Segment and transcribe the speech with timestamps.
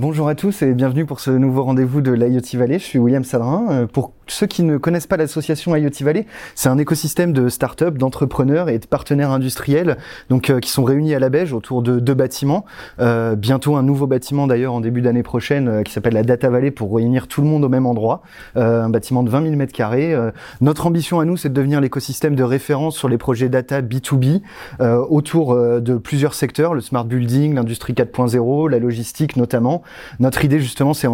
[0.00, 2.78] Bonjour à tous et bienvenue pour ce nouveau rendez-vous de l'IoT Valley.
[2.78, 3.66] Je suis William Sadrin.
[3.68, 7.98] Euh, pour ceux qui ne connaissent pas l'association IoT Valley, c'est un écosystème de start-up,
[7.98, 9.96] d'entrepreneurs et de partenaires industriels
[10.30, 12.64] donc euh, qui sont réunis à la Beige autour de deux bâtiments.
[13.00, 16.70] Euh, bientôt un nouveau bâtiment d'ailleurs en début d'année prochaine qui s'appelle la Data Valley
[16.70, 18.22] pour réunir tout le monde au même endroit.
[18.54, 20.16] Un bâtiment de 20 000 mètres carrés.
[20.60, 24.42] notre ambition à nous, c'est de devenir l'écosystème de référence sur les projets data B2B
[24.80, 29.82] autour de plusieurs secteurs, le smart building, l'industrie 4.0, la logistique notamment.
[30.20, 31.08] Notre idée justement, c'est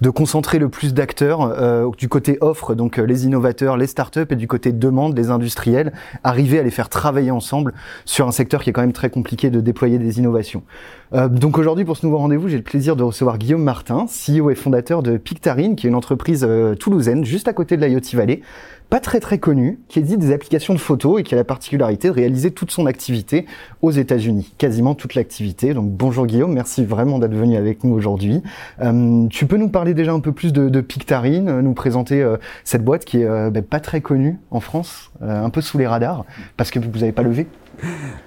[0.00, 4.36] de concentrer le plus d'acteurs du côté off donc euh, les innovateurs, les startups, et
[4.36, 5.92] du côté demande, les industriels,
[6.24, 7.74] arriver à les faire travailler ensemble
[8.04, 10.62] sur un secteur qui est quand même très compliqué de déployer des innovations.
[11.12, 14.50] Euh, donc aujourd'hui, pour ce nouveau rendez-vous, j'ai le plaisir de recevoir Guillaume Martin, CEO
[14.50, 17.88] et fondateur de Pictarine, qui est une entreprise euh, toulousaine juste à côté de la
[18.14, 18.42] Valley,
[18.88, 22.08] pas très très connu, qui édite des applications de photos et qui a la particularité
[22.08, 23.46] de réaliser toute son activité
[23.82, 25.74] aux États-Unis, quasiment toute l'activité.
[25.74, 28.42] Donc bonjour Guillaume, merci vraiment d'être venu avec nous aujourd'hui.
[28.80, 32.36] Euh, tu peux nous parler déjà un peu plus de, de Pictarine, nous présenter euh,
[32.62, 35.86] cette boîte qui est euh, ben, pas très connue en France, un peu sous les
[35.86, 36.24] radars,
[36.56, 37.46] parce que vous n'avez pas levé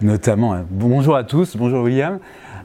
[0.02, 0.53] Notamment.
[0.53, 0.66] Hein.
[0.69, 2.19] Bonjour à tous, bonjour William.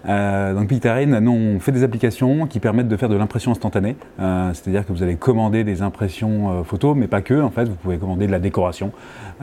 [0.08, 3.96] Euh, donc Pictarine, nous on fait des applications qui permettent de faire de l'impression instantanée,
[4.20, 7.40] euh, c'est-à-dire que vous allez commander des impressions euh, photos, mais pas que.
[7.40, 8.92] En fait, vous pouvez commander de la décoration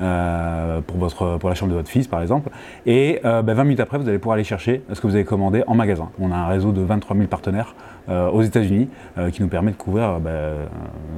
[0.02, 2.50] euh, pour votre pour la chambre de votre fils, par exemple.
[2.86, 5.64] Et 20 bah, minutes après, vous allez pouvoir aller chercher ce que vous avez commandé
[5.67, 6.09] en magasin.
[6.20, 7.76] On a un réseau de 23 000 partenaires
[8.09, 8.89] aux États-Unis
[9.32, 10.32] qui nous permet de couvrir bah,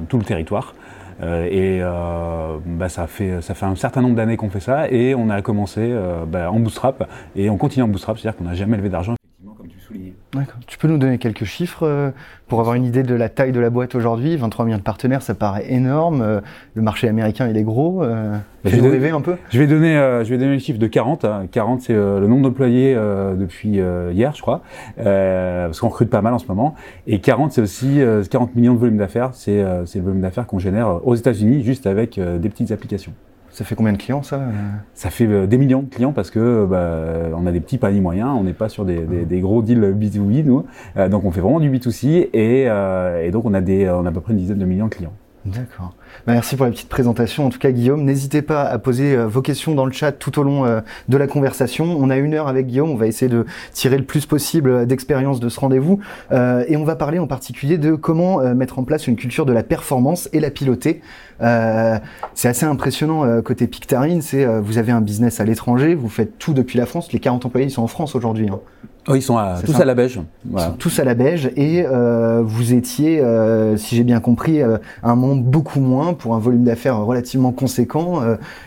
[0.08, 0.74] tout le territoire.
[1.22, 4.88] Euh, et euh, bah, ça, fait, ça fait un certain nombre d'années qu'on fait ça
[4.90, 8.54] et on a commencé euh, en bootstrap et on continue en bootstrap, c'est-à-dire qu'on n'a
[8.54, 9.14] jamais levé d'argent.
[10.32, 10.56] D'accord.
[10.66, 12.10] Tu peux nous donner quelques chiffres euh,
[12.48, 14.36] pour avoir une idée de la taille de la boîte aujourd'hui?
[14.36, 16.22] 23 millions de partenaires, ça paraît énorme.
[16.22, 16.40] Euh,
[16.74, 18.02] le marché américain, il est gros.
[18.02, 19.36] Euh, je vais rêver un peu.
[19.50, 19.94] Je vais donner,
[20.24, 21.26] je vais donner le chiffre de 40.
[21.50, 23.80] 40, c'est le nombre d'employés depuis
[24.12, 24.62] hier, je crois,
[24.96, 26.74] parce qu'on recrute pas mal en ce moment.
[27.06, 28.00] Et 40, c'est aussi
[28.30, 29.30] 40 millions de volume d'affaires.
[29.34, 33.12] C'est le volume d'affaires qu'on génère aux États-Unis juste avec des petites applications.
[33.54, 34.40] Ça fait combien de clients ça
[34.94, 38.00] Ça fait euh, des millions de clients parce que bah, on a des petits paniers
[38.00, 40.66] moyens, on n'est pas sur des, des, des, gros deals B2B nous,
[40.96, 44.06] euh, donc on fait vraiment du B2C et, euh, et donc on a des on
[44.06, 45.12] a à peu près une dizaine de millions de clients.
[45.44, 45.94] D'accord.
[46.26, 47.46] Bah, merci pour la petite présentation.
[47.46, 50.42] En tout cas, Guillaume, n'hésitez pas à poser vos questions dans le chat tout au
[50.42, 50.64] long
[51.08, 51.96] de la conversation.
[51.98, 52.90] On a une heure avec Guillaume.
[52.90, 56.00] On va essayer de tirer le plus possible d'expérience de ce rendez-vous.
[56.32, 59.62] et on va parler en particulier de comment mettre en place une culture de la
[59.62, 61.00] performance et la piloter.
[61.40, 61.98] Euh,
[62.34, 66.08] c'est assez impressionnant euh, côté Pictarine, c'est euh, vous avez un business à l'étranger, vous
[66.08, 67.12] faites tout depuis la France.
[67.12, 68.48] Les 40 employés ils sont en France aujourd'hui.
[68.48, 68.60] Hein.
[69.06, 70.18] Oh, ils sont tous à la beige.
[70.46, 70.68] Voilà.
[70.68, 71.84] Ils sont tous à la beige et
[72.42, 73.22] vous étiez,
[73.76, 78.20] si j'ai bien compris, un monde beaucoup moins pour un volume d'affaires relativement conséquent.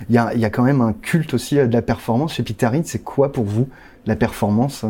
[0.10, 2.84] Il y, a, y, a, quand même un culte aussi de la performance chez Pictarine.
[2.86, 3.68] C'est quoi pour vous
[4.06, 4.86] la performance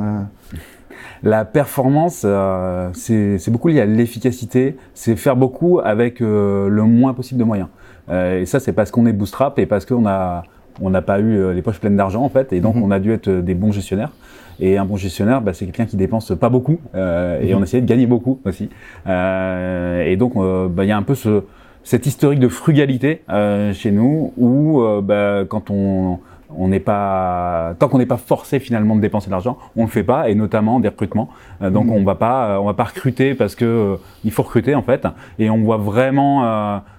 [1.23, 4.77] la performance, euh, c'est beaucoup lié à l'efficacité.
[4.93, 7.69] C'est faire beaucoup avec euh, le moins possible de moyens.
[8.09, 10.43] Euh, et ça, c'est parce qu'on est bootstrap et parce qu'on a
[10.79, 12.83] on n'a pas eu les poches pleines d'argent en fait, et donc mhm.
[12.83, 14.11] on a dû être des bons gestionnaires.
[14.59, 17.63] Et un bon gestionnaire, bah, c'est quelqu'un qui dépense pas beaucoup, et on mhm.
[17.63, 18.69] essayait de gagner beaucoup aussi.
[19.07, 21.41] et donc, bah, il y a un peu ce,
[21.87, 23.21] cette historique de frugalité
[23.73, 26.19] chez nous, où bah, quand on
[26.55, 29.89] on n'est pas tant qu'on n'est pas forcé finalement de dépenser de l'argent, on le
[29.89, 31.29] fait pas et notamment des recrutements.
[31.61, 31.91] Euh, donc mmh.
[31.91, 34.81] on va pas euh, on va pas recruter parce que euh, il faut recruter en
[34.81, 35.07] fait
[35.39, 36.41] et on voit vraiment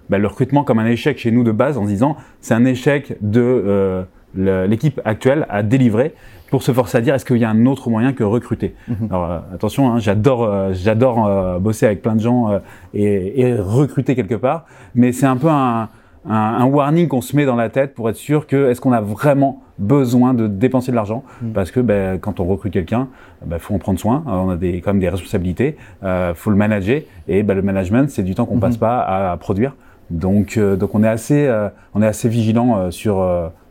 [0.09, 2.65] bah, le recrutement comme un échec chez nous de base en se disant c'est un
[2.65, 6.15] échec de l'équipe actuelle à délivrer
[6.51, 8.75] pour se forcer à dire est-ce qu'il y a un autre moyen que recruter.
[8.89, 8.93] Mmh.
[9.11, 12.61] Alors attention, hein, j'adore j'adore bosser avec plein de gens
[12.95, 14.65] et, et recruter quelque part,
[14.95, 15.89] mais c'est un peu un
[16.29, 19.01] un, warning qu'on se met dans la tête pour être sûr que est-ce qu'on a
[19.01, 21.53] vraiment besoin de dépenser de l'argent mm.
[21.53, 23.09] parce que ben, quand on recrute quelqu'un,
[23.43, 24.25] il ben, faut en prendre soin.
[24.27, 28.11] on a des, quand même des responsabilités, euh, faut le manager et ben, le management
[28.11, 28.61] c'est du temps qu'on mm-hmm.
[28.61, 29.75] passe pas à, produire.
[30.11, 33.17] Donc euh, donc on est assez euh, on est assez vigilant euh, sur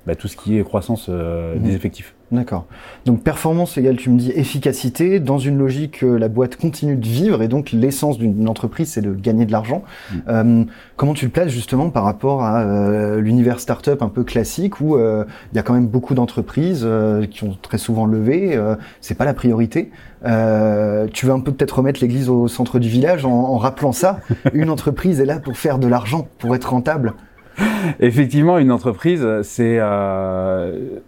[0.06, 2.16] ben, tout ce qui est croissance des effectifs.
[2.30, 2.66] D'accord.
[3.06, 7.08] Donc performance égale, tu me dis, efficacité, dans une logique que la boîte continue de
[7.08, 9.84] vivre, et donc l'essence d'une entreprise, c'est de gagner de l'argent.
[10.12, 10.16] Mm.
[10.28, 10.64] Euh,
[10.98, 14.98] comment tu le places justement par rapport à euh, l'univers startup un peu classique, où
[14.98, 18.76] euh, il y a quand même beaucoup d'entreprises euh, qui ont très souvent levé, euh,
[19.00, 19.90] c'est pas la priorité.
[20.26, 23.94] Euh, tu veux un peu peut-être remettre l'église au centre du village en, en rappelant
[23.94, 24.20] ça?
[24.54, 27.14] Une entreprise est là pour faire de l'argent, pour être rentable.
[28.00, 31.00] Effectivement, une entreprise, c'est euh,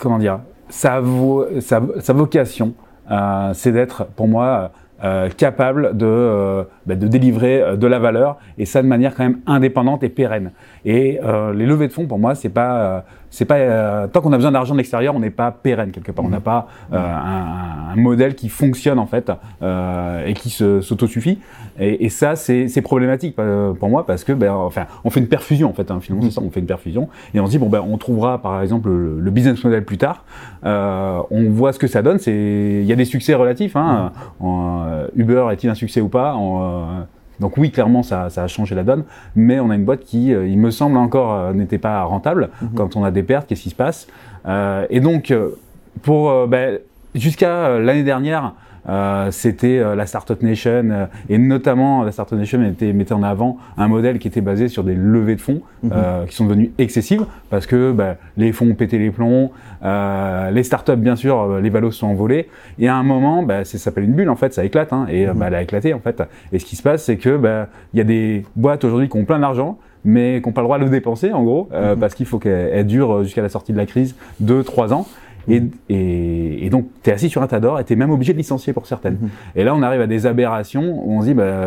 [0.00, 2.74] comment dire, sa, vo- sa, sa vocation,
[3.10, 8.36] euh, c'est d'être, pour moi, euh, capable de, euh, bah, de délivrer de la valeur
[8.58, 10.52] et ça de manière quand même indépendante et pérenne.
[10.84, 11.18] Et
[11.54, 14.52] les levées de fonds, pour moi, c'est pas, c'est pas euh, tant qu'on a besoin
[14.52, 16.24] d'argent de l'extérieur, on n'est pas pérenne quelque part.
[16.24, 19.30] On n'a pas euh, un, un modèle qui fonctionne en fait
[19.62, 21.38] euh, et qui se- s'autosuffit.
[21.78, 25.28] Et, et ça, c'est problématique euh, pour moi parce que, ben, enfin, on fait une
[25.28, 25.90] perfusion en fait.
[25.90, 27.96] Hein, finalement, c'est ça, on fait une perfusion et on se dit bon ben, on
[27.98, 30.24] trouvera par exemple le, le business model plus tard.
[30.64, 32.18] Euh, on voit ce que ça donne.
[32.18, 33.76] C'est, il y a des succès relatifs.
[33.76, 34.12] Hein.
[34.40, 36.34] En, euh, Uber est-il un succès ou pas?
[36.34, 36.84] En, euh,
[37.40, 39.04] donc oui, clairement, ça, ça a changé la donne,
[39.34, 42.50] mais on a une boîte qui, euh, il me semble encore, euh, n'était pas rentable.
[42.76, 44.06] Quand on a des pertes, qu'est-ce qui se passe
[44.46, 45.34] Euh, Et donc,
[46.02, 46.78] pour ben,
[47.14, 48.54] jusqu'à l'année dernière,
[49.30, 53.58] c'était euh, la Startup Nation euh, et notamment la Startup Nation était, mettait en avant
[53.76, 55.60] un modèle qui était basé sur des levées de fonds
[55.92, 59.50] euh, qui sont devenues excessives parce que ben, les fonds ont pété les plombs,
[59.84, 62.48] euh, les startups bien sûr euh, les valos sont envolés
[62.78, 65.26] et à un moment c'est- ça s'appelle une bulle en fait ça éclate hein, et
[65.28, 66.22] euh, ben, elle a éclaté en fait.
[66.52, 69.16] Et ce qui se passe c'est que ben, il y a des boîtes aujourd'hui qui
[69.16, 71.94] ont plein d'argent mais qui n'ont pas le droit de le dépenser en gros euh,
[71.96, 75.06] parce qu'il faut qu'elles elles durent jusqu'à la sortie de la crise 2-3 ans
[75.50, 78.10] et, et, et donc, tu es assis sur un tas d'or et tu es même
[78.10, 79.18] obligé de licencier pour certaines.
[79.54, 81.66] Et là, on arrive à des aberrations où on se dit, bah,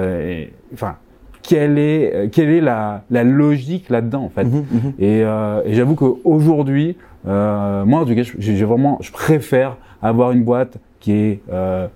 [0.73, 0.95] enfin,
[1.41, 4.45] quelle est, quelle est la, la logique là-dedans, en fait?
[4.45, 4.93] Mhm, mhm.
[4.99, 6.95] Et, euh, et j'avoue qu'aujourd'hui,
[7.27, 11.87] euh, moi, en tout cas, j'ai vraiment, je préfère avoir une boîte qui est euh,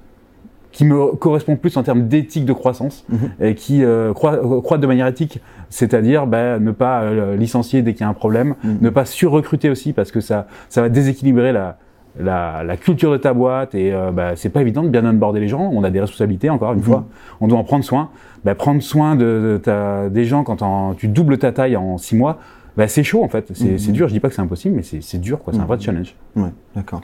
[0.77, 3.17] qui me correspond plus en termes d'éthique de croissance Mhm.
[3.41, 5.41] et qui euh, croit, euh, croit de manière éthique,
[5.71, 8.77] c'est-à-dire ben, ne pas euh, licencier dès qu'il y a un problème, Mhm.
[8.81, 11.77] ne pas surrecruter aussi parce que ça, ça va déséquilibrer la,
[12.19, 15.39] la, la culture de ta boîte et euh, bah, c'est pas évident de bien onboarder
[15.39, 15.67] les gens.
[15.73, 16.83] On a des responsabilités encore une Mhm.
[16.85, 17.05] fois,
[17.41, 18.09] on doit en prendre soin.
[18.45, 21.97] Bah, prendre soin de, de ta, des gens quand en- tu doubles ta taille en
[21.97, 22.37] six mois,
[22.77, 23.47] bah, c'est chaud en fait.
[23.53, 23.77] C'est Mhm.
[23.79, 24.07] c'est dur.
[24.07, 25.51] Je dis pas que c'est impossible, mais c'est dur quoi.
[25.53, 25.81] C'est un vrai Mhm.
[25.83, 26.15] challenge.
[26.35, 27.01] Ouais, d'accord.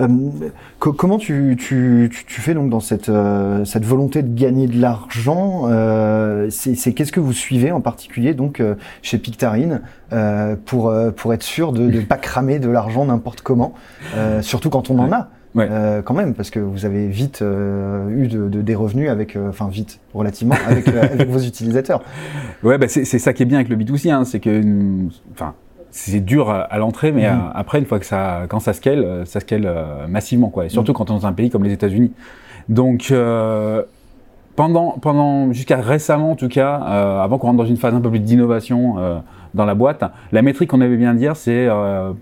[0.00, 0.06] Euh,
[0.78, 4.66] co- comment tu, tu, tu, tu fais donc dans cette, euh, cette volonté de gagner
[4.66, 9.80] de l'argent euh, C'est qu'est-ce que vous suivez en particulier donc euh, chez Pictarine
[10.12, 13.74] euh, pour euh, pour être sûr de ne pas cramer de l'argent n'importe comment,
[14.16, 15.30] euh, surtout quand on en a?
[15.54, 15.68] Ouais.
[15.70, 19.36] Euh, quand même, parce que vous avez vite euh, eu de, de- des revenus avec,
[19.36, 22.02] euh, enfin vite, relativement, avec, avec vos utilisateurs.
[22.64, 24.62] Ouais, bah c'est ça qui est bien avec le B2C, hein, c'est que,
[25.32, 25.54] enfin,
[25.90, 27.50] c'est dur à, à l'entrée, mais Mhm.
[27.54, 29.70] après, une fois que ça, quand ça scale, ça scale
[30.08, 30.64] massivement, quoi.
[30.66, 32.12] Et surtout quand on est dans un pays comme les États-Unis.
[32.68, 33.82] Donc, euh,
[34.56, 38.00] pendant, pendant jusqu'à récemment, en tout cas, euh, avant qu'on rentre dans une phase un
[38.00, 39.18] peu plus d'innovation euh,
[39.54, 42.12] dans la boîte, la métrique qu'on avait bien dire, c'est euh,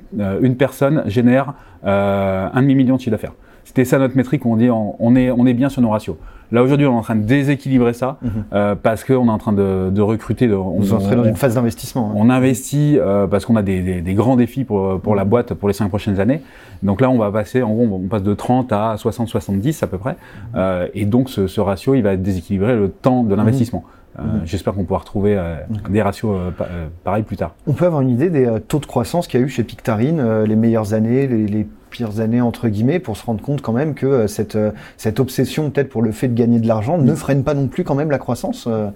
[0.40, 3.32] une personne génère un demi-million de chiffre d'affaires.
[3.64, 5.90] C'était ça notre métrique où on dit on, on est, on est bien sur nos
[5.90, 6.16] ratios.
[6.50, 8.30] Là aujourd'hui, on est en train de déséquilibrer ça Mhm.
[8.52, 10.48] euh, parce qu'on est en train de, de recruter.
[10.48, 12.10] De, on, Vous entrez dans une phase d'investissement.
[12.10, 12.14] hein.
[12.16, 15.54] on investit euh, parce qu'on a des, des- des grands défis pour, pour la boîte
[15.54, 16.42] pour les cinq prochaines années.
[16.82, 19.96] Donc là, on va passer, en gros, on passe de 30 à 60-70 à peu
[19.96, 20.16] près.
[20.54, 23.84] Euh, et donc, ce, ce ratio, il va déséquilibrer le temps de l'investissement.
[23.84, 24.40] Euh, Mhm.
[24.44, 25.54] J'espère qu'on pourra retrouver euh,
[25.88, 26.68] des ratios euh, pa-
[27.02, 27.54] pareils plus tard.
[27.66, 30.42] On peut avoir une idée des taux de croissance qu'il y a eu chez Pictarine,
[30.44, 33.94] les meilleures années, les, les pires années entre guillemets, pour se rendre compte quand même
[33.94, 37.14] que euh, cette, euh, cette obsession peut-être pour le fait de gagner de l'argent ne
[37.14, 38.66] freine pas non plus quand même la croissance.
[38.66, 38.88] euh.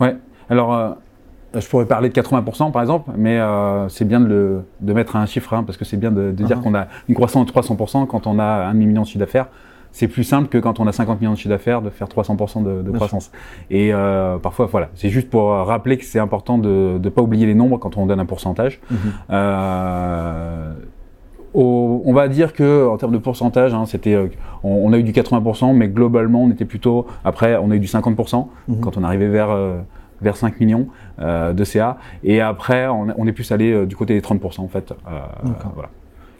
[0.00, 0.16] Ouais.
[0.50, 0.90] Alors, euh,
[1.58, 5.16] je pourrais parler de 80% par exemple, mais euh, c'est bien de, le, de mettre
[5.16, 6.62] un chiffre, hein, parce que c'est bien de, de dire Mhm.
[6.62, 9.48] qu'on a une croissance de 300% quand on a un demi-million de chiffre d'affaires.
[9.94, 12.62] C'est plus simple que quand on a 50 millions de chiffre d'affaires de faire 300%
[12.62, 13.30] de, croissance.
[13.70, 17.44] Et euh, parfois, voilà, c'est juste pour rappeler que c'est important de ne pas oublier
[17.44, 18.80] les nombres quand on donne un pourcentage.
[19.30, 20.72] Euh,
[21.54, 24.28] au- on va dire que en termes de pourcentage, hein, c'était, euh,
[24.64, 27.06] on, on a eu du 80%, mais globalement, on était plutôt.
[27.24, 28.80] Après, on a eu du 50% Mhm.
[28.80, 29.78] quand on arrivait vers euh,
[30.20, 30.86] vers 5 millions
[31.20, 31.98] euh, de CA.
[32.22, 34.92] Et après, on, on est plus allé euh, du côté des 30% en fait.
[34.92, 35.18] Euh,
[35.74, 35.88] voilà.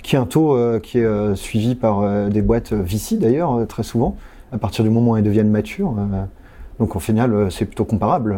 [0.02, 4.16] Qui est un taux euh, qui est suivi par des boîtes VC d'ailleurs très souvent,
[4.52, 5.94] à partir du moment où elles deviennent matures.
[6.80, 8.36] donc au final, c'est plutôt comparable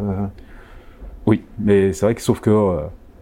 [1.27, 2.51] Oui, mais c'est vrai que sauf que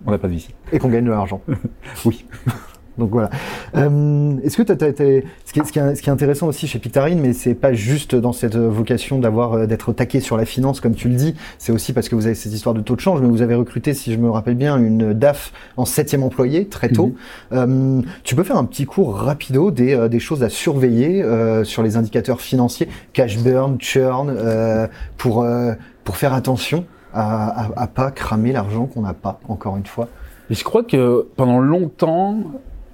[0.06, 0.48] on n'a pas de VC.
[0.72, 1.40] et qu'on gagne de l'argent.
[2.04, 2.24] Oui.
[3.02, 3.30] Donc voilà.
[3.76, 6.12] Euh, Est-ce que t'as, t'as, t'as- ce, qui est, ce, qui est, ce qui est
[6.12, 10.20] intéressant aussi chez Pictarine, mais c'est pas juste dans cette vocation d'avoir euh, d'être taqué
[10.20, 12.76] sur la finance comme tu le dis, c'est aussi parce que vous avez cette histoire
[12.76, 15.52] de taux de change, mais vous avez recruté, si je me rappelle bien, une DAF
[15.76, 17.12] en septième employé très tôt.
[17.52, 21.64] Euh, tu peux faire un petit cours rapido des, euh, des choses à surveiller euh,
[21.64, 24.86] sur les indicateurs financiers, cash burn, churn, euh,
[25.18, 25.72] pour euh,
[26.04, 29.40] pour faire attention à, à, à pas cramer l'argent qu'on n'a pas.
[29.48, 30.06] Encore une fois.
[30.50, 32.36] Et je crois que pendant longtemps,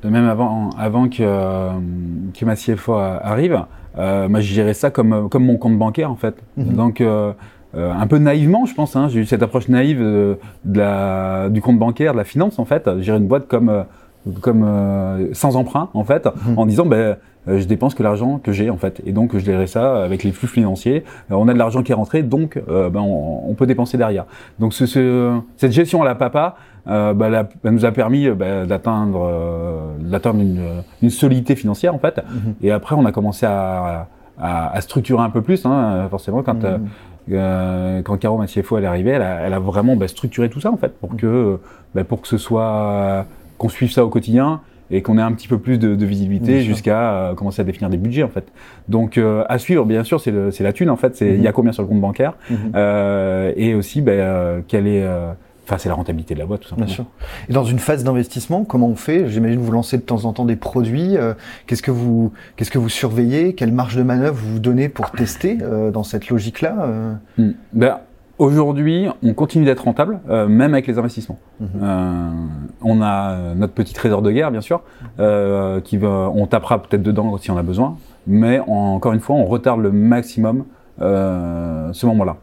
[0.05, 1.71] même avant, avant que, euh,
[2.39, 3.65] que ma CFO arrive,
[3.99, 6.37] euh, moi, je gérais ça comme, comme mon compte bancaire, en fait.
[6.57, 6.75] Mhm.
[6.75, 7.33] Donc, euh,
[7.75, 11.49] euh, un peu naïvement, je pense, hein, j'ai eu cette approche naïve euh, de la,
[11.51, 12.89] du compte bancaire, de la finance, en fait.
[13.01, 13.83] Gérer une boîte comme, euh,
[14.41, 16.59] comme euh, sans emprunt, en fait, Mhm.
[16.59, 17.17] en disant, ben,
[17.49, 19.01] euh, je dépense que l'argent que j'ai, en fait.
[19.07, 21.05] Et donc, je gérerai ça avec les flux financiers.
[21.31, 23.97] Euh, on a de l'argent qui est rentré, donc, euh, ben, on, on peut dépenser
[23.97, 24.27] derrière.
[24.59, 26.57] Donc, ce, ce- cette gestion à la papa,
[26.89, 31.99] euh, bah, la- nous a permis bah, d'atteindre euh, d'atteindre une, une solidité financière en
[31.99, 32.19] fait.
[32.19, 32.55] Mhm.
[32.63, 34.09] Et après, on a commencé à,
[34.41, 35.65] à, à structurer un peu plus.
[35.67, 36.89] Hein, forcément, quand Mhm.
[37.33, 40.49] euh, quand Caro, ma CFO, elle est arrivée, elle a, elle a vraiment bah, structuré
[40.49, 41.59] tout ça en fait pour que
[42.09, 43.27] pour que ce soit
[43.59, 44.61] qu'on suive ça au quotidien
[44.91, 47.91] et qu'on ait un petit peu plus de, de visibilité jusqu'à euh, commencer à définir
[47.91, 48.47] des budgets en fait.
[48.89, 51.15] Donc euh, à suivre, bien sûr, c'est la thune en fait.
[51.15, 52.57] C'est il y a combien sur le compte bancaire Mhm.
[52.75, 55.33] euh, et aussi bah, euh, quelle est euh,
[55.71, 56.87] Enfin, c'est la rentabilité de la boîte, tout simplement.
[56.87, 57.05] Bien sûr.
[57.51, 59.29] Et dans une phase d'investissement, comment on fait?
[59.29, 61.19] J'imagine vous lancez de temps en temps des produits.
[61.19, 61.35] euh,
[61.67, 63.53] qu'est-ce que vous qu'est-ce que vous surveillez?
[63.55, 67.13] Quelle marge de manœuvre vous vous donnez pour tester euh, dans cette logique-là euh?
[67.37, 67.51] Hmm.
[67.75, 67.99] Ben,
[68.39, 71.39] Aujourd'hui, on continue d'être rentable, euh, même avec les investissements.
[71.61, 71.69] Mhm.
[71.83, 72.29] Euh,
[72.83, 74.83] on a euh, notre petit trésor de guerre, bien sûr,
[75.19, 77.97] euh, qui va, on tapera peut-être dedans si on a besoin,
[78.29, 80.65] mais en- encore une fois, on retarde le maximum
[81.01, 82.37] ce moment-là.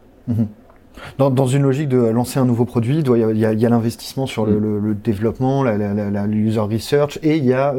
[1.18, 4.52] dans, dans une logique de lancer un nouveau produit, il y a- l'investissement sur le,
[4.58, 4.62] Mm.
[4.62, 7.74] le- le développement, la, la, la, la user research, et il y a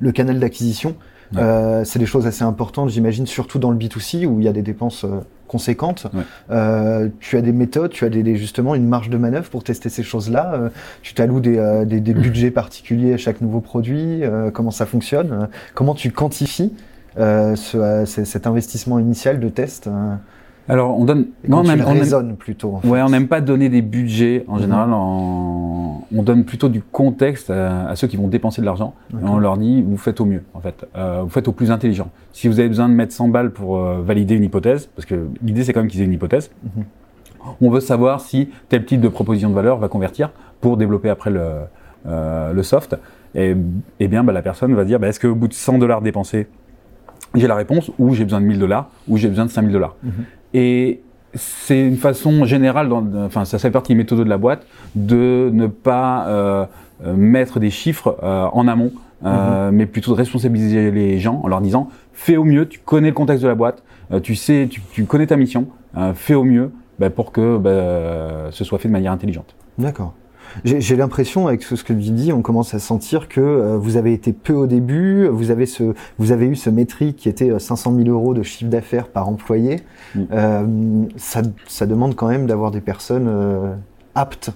[0.00, 0.94] le canal d'acquisition.
[1.36, 1.82] Ouais.
[1.84, 4.62] C'est des choses assez importantes, j'imagine, surtout dans le B2C où il y a des
[4.62, 5.04] dépenses
[5.50, 6.06] conséquentes.
[6.14, 6.22] Ouais.
[6.52, 9.64] Euh, tu as des méthodes, tu as des, des- justement une marge de manœuvre pour
[9.64, 10.52] tester ces choses-là.
[10.54, 10.68] Euh,
[11.02, 14.22] tu t'alloues des, euh, des, des budgets particuliers à chaque nouveau produit.
[14.22, 16.72] euh, comment ça fonctionne Comment tu quantifies
[17.18, 20.14] euh, ce, cet investissement initial de test euh,
[20.70, 21.26] Alors, on donne.
[21.44, 22.74] et quand on aime- on aime- raisonnes plutôt.
[22.76, 22.88] en fait.
[22.88, 24.60] Ouais, on n'aime pas donner des budgets en Mhm.
[24.62, 24.92] général.
[24.92, 28.94] en- On donne plutôt du contexte à, à ceux qui vont dépenser de l'argent.
[29.22, 30.84] On leur dit, vous faites au mieux, en fait.
[30.96, 32.10] Euh, vous faites au plus intelligent.
[32.32, 35.28] Si vous avez besoin de mettre 100 balles pour euh, valider une hypothèse, parce que
[35.42, 36.84] l'idée c'est quand même qu'ils aient une hypothèse, Mhm.
[37.60, 41.30] on veut savoir si tel type de proposition de valeur va convertir pour développer après
[41.30, 41.42] le,
[42.06, 42.96] euh, le soft.
[43.36, 43.54] Et,
[44.00, 46.48] et bien, bah, la personne va dire, bah, est-ce qu'au bout de 100 dollars dépensés,
[47.36, 49.94] j'ai la réponse, ou j'ai besoin de 1000 dollars, ou j'ai besoin de 5000 dollars.
[50.02, 50.12] Mhm.
[50.54, 51.00] Et
[51.34, 55.50] c'est une façon générale, dans, enfin ça fait partie des méthodes de la boîte, de
[55.52, 56.66] ne pas euh,
[57.04, 58.92] euh, mettre des chiffres euh, en amont,
[59.24, 63.08] euh, mais plutôt de responsabiliser les gens en leur disant fais au mieux, tu connais
[63.08, 66.34] le contexte de la boîte, euh, tu sais, tu, tu connais ta mission, euh, fais
[66.34, 69.54] au mieux bah, pour que bah, ce soit fait de manière intelligente.
[69.78, 70.14] D'accord.
[70.64, 73.96] J'ai l'impression, avec ce, ce que tu dis, on commence à sentir que euh, vous
[73.96, 77.50] avez été peu au début, vous avez, ce, vous avez eu ce métrique qui était
[77.50, 79.80] euh, 500 000 euros de chiffre d'affaires par employé.
[80.14, 80.20] Mm.
[80.32, 80.66] Euh,
[81.16, 83.74] ça, ça demande quand même d'avoir des personnes euh,
[84.14, 84.50] aptes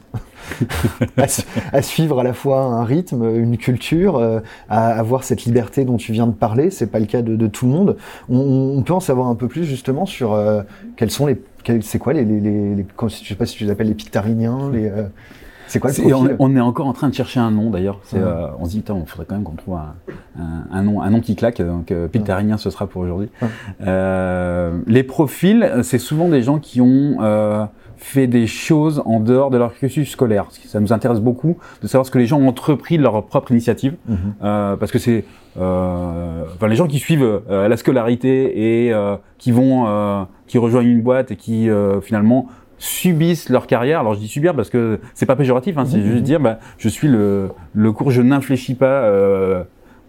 [1.17, 1.27] à,
[1.73, 5.97] à suivre à la fois un rythme, une culture, euh, à avoir cette liberté dont
[5.97, 6.71] tu viens de parler.
[6.71, 7.97] C'est pas le cas de, de tout le monde.
[8.29, 10.63] On, on peut en savoir un peu plus justement sur euh,
[10.97, 11.41] quels sont les,
[11.83, 14.71] c'est quoi les, les, les, les- je sais pas si tu les appelles les pictariniens,
[14.73, 15.05] les, euh,
[15.67, 18.01] c'est quoi on, on est encore en train de chercher un nom d'ailleurs.
[18.13, 18.21] Ouais.
[18.23, 19.95] euh, on se dit, putain, il faudrait quand même qu'on trouve un,
[20.39, 21.61] un, un nom, un nom qui claque.
[21.61, 23.29] Donc, euh, Pictarinien, ce sera pour aujourd'hui.
[23.43, 23.49] Ouais.
[23.87, 27.65] Euh, les profils, c'est souvent des gens qui ont euh,
[27.97, 30.47] fait des choses en dehors de leur cursus scolaire.
[30.67, 33.51] Ça nous intéresse beaucoup de savoir ce que les gens ont entrepris de leur propre
[33.53, 34.17] initiative, Mhm.
[34.43, 35.25] euh, parce que c'est,
[35.59, 40.59] euh, enfin, les gens qui suivent euh, la scolarité et euh, qui vont, euh, qui
[40.59, 42.47] rejoignent une boîte et qui euh, finalement
[42.85, 44.01] subissent leur carrière.
[44.01, 46.05] Alors je dis subir parce que c'est pas péjoratif, hein, c'est Mhm.
[46.13, 49.63] juste dire bah, je suis le, le cours, je n'infléchis pas euh,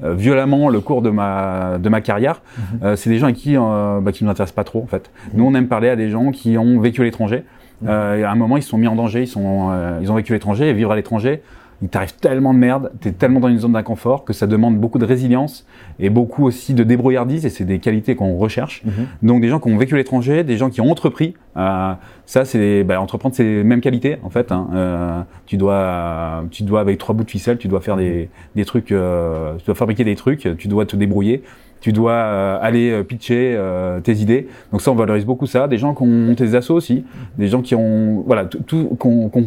[0.04, 2.42] euh, violemment le cours de ma de ma carrière.
[2.58, 2.64] Mhm.
[2.84, 5.10] Euh, c'est des gens à qui euh, bah, qui nous intéressent pas trop en fait.
[5.34, 7.44] Nous on aime parler à des gens qui ont vécu à l'étranger.
[7.88, 10.16] Euh, à un moment ils se sont mis en danger, ils sont euh, ils ont
[10.16, 11.42] vécu à l'étranger et vivre à l'étranger.
[11.86, 14.98] Il t'arrive tellement de merde, t'es tellement dans une zone d'inconfort que ça demande beaucoup
[14.98, 15.68] de résilience
[16.00, 18.82] et beaucoup aussi de débrouillardise et c'est des qualités qu'on recherche.
[18.84, 19.06] Mhm.
[19.22, 21.94] Donc des gens qui ont vécu à l'étranger, des gens qui ont entrepris, euh,
[22.26, 24.52] ça c'est bah, entreprendre c'est les mêmes qualités en fait.
[24.52, 24.68] Hein.
[24.74, 28.66] Euh, tu dois tu dois avec trois bouts de ficelle, tu dois faire des des
[28.66, 31.44] trucs, euh, tu dois fabriquer des trucs, tu dois te débrouiller,
[31.86, 34.48] tu dois euh, aller euh, pitcher euh, tes idées.
[34.72, 35.68] Donc ça on valorise beaucoup ça.
[35.68, 37.06] Des gens qui ont monté des assos aussi,
[37.38, 38.90] des gens qui ont voilà tout,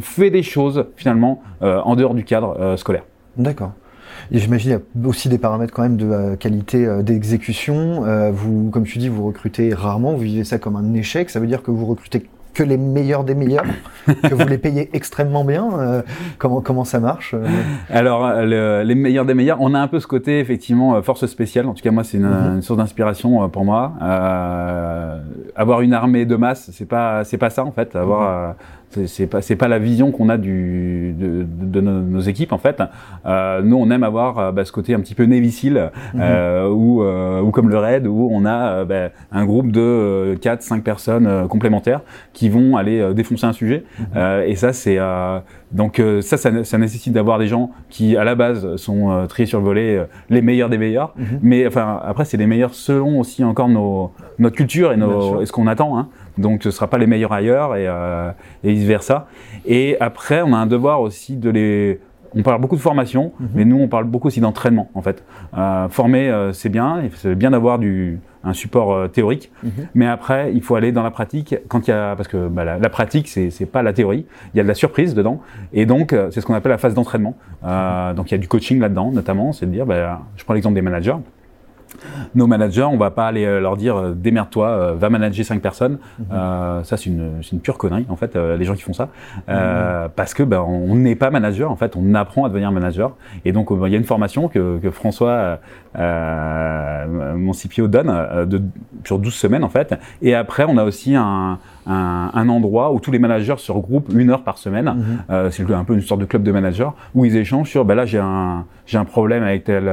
[0.02, 3.02] fait des choses finalement en dehors du cadre scolaire.
[3.37, 3.73] D'accord.
[4.30, 8.04] Et j'imagine qu'il y a aussi des paramètres quand même de qualité d'exécution.
[8.33, 11.30] vous, comme tu dis, vous recrutez rarement, vous vivez ça comme un échec.
[11.30, 13.64] Ça veut dire que vous recrutez que les meilleurs des meilleurs,
[14.07, 15.69] que vous les payez extrêmement bien.
[15.78, 16.02] Euh,
[16.38, 17.47] comment comment ça marche euh
[17.90, 21.67] Alors les meilleurs des meilleurs, on a un peu ce côté effectivement euh, force spéciale.
[21.67, 22.62] En tout cas moi c'est une, mhm.
[22.62, 23.93] source d'inspiration pour moi.
[25.57, 27.95] avoir une armée de masse, c'est pas c'est pas ça en fait.
[27.97, 28.55] Avoir mhm
[29.07, 32.83] c'est pas c'est pas la vision qu'on a du de, de, nos, équipes en fait.
[33.26, 36.21] Euh, nous on aime avoir euh, bah, ce côté un petit peu Navy Seal mhm.
[36.21, 40.37] euh, ou euh, ou comme le Raid où on a euh, bah, un groupe de
[40.40, 42.00] 4 5 personnes complémentaires
[42.33, 44.42] qui vont aller défoncer un sujet mhm.
[44.47, 44.99] et ça c'est
[45.70, 49.58] donc ça, ça, ça nécessite d'avoir des gens qui à la base sont triés sur
[49.58, 51.40] le volet les meilleurs des meilleurs mhm.
[51.42, 55.46] mais enfin après c'est les meilleurs selon aussi encore nos notre culture et, nos, et
[55.46, 56.08] ce qu'on attend hein.
[56.38, 58.30] Donc ce ne sera pas les meilleurs ailleurs et, euh,
[58.64, 59.26] et vice versa.
[59.66, 62.00] Et après, on a un devoir aussi de les
[62.35, 63.49] on parle beaucoup de formation, mhm.
[63.54, 65.25] mais nous on parle beaucoup aussi d'entraînement en fait.
[65.56, 69.70] Euh, former euh, c'est bien, c'est bien d'avoir du un support euh, théorique, mhm.
[69.94, 72.64] mais après il faut aller dans la pratique quand il y a parce que bah,
[72.64, 75.40] la, pratique c'est c'est pas la théorie, il y a de la surprise dedans
[75.73, 77.37] et donc c'est ce qu'on appelle la phase d'entraînement.
[77.62, 80.75] Donc il y a du coaching là-dedans notamment, c'est de dire bah, je prends l'exemple
[80.75, 81.16] des managers
[82.35, 85.61] nos managers, on va pas aller euh, leur dire euh, démerde-toi, euh, va manager cinq
[85.61, 85.99] personnes.
[86.18, 86.85] Mhm.
[86.85, 88.37] ça, c'est une, une, pure connerie en fait.
[88.37, 89.09] les gens qui font ça,
[89.49, 90.11] mhm.
[90.14, 93.16] parce que ben, on n'est pas manager en fait, on apprend à devenir manager.
[93.45, 95.59] Et donc il y a une formation que, que François,
[95.95, 98.62] mon CPO, donne de,
[99.04, 99.95] sur 12 semaines en fait.
[100.23, 104.12] Et après, on a aussi un, un, un, endroit où tous les managers se regroupent
[104.12, 104.87] une heure par semaine.
[105.28, 105.50] Mhm.
[105.50, 108.07] c'est un peu une sorte de club de managers où ils échangent sur ben là
[108.07, 109.90] j'ai un j'ai un problème avec telle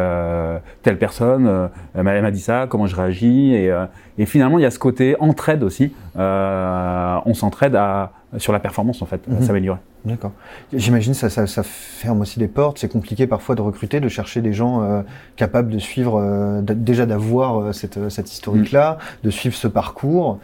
[0.84, 3.54] telle personne elle m'a dit ça, comment je réagis.
[3.54, 3.86] Et, euh,
[4.18, 5.94] et, finalement, il y a ce côté entraide aussi.
[6.18, 9.42] Euh, on s'entraide à, sur la performance, en fait, à mhm.
[9.42, 9.80] s'améliorer.
[10.06, 10.34] D'accord.
[10.72, 12.78] J'imagine ça, ça, ça ferme aussi des portes.
[12.78, 15.02] C'est compliqué parfois de recruter, de chercher des gens euh,
[15.36, 20.40] capables de suivre, euh, déjà d'avoir euh, cette, cette historique-là, de suivre ce parcours.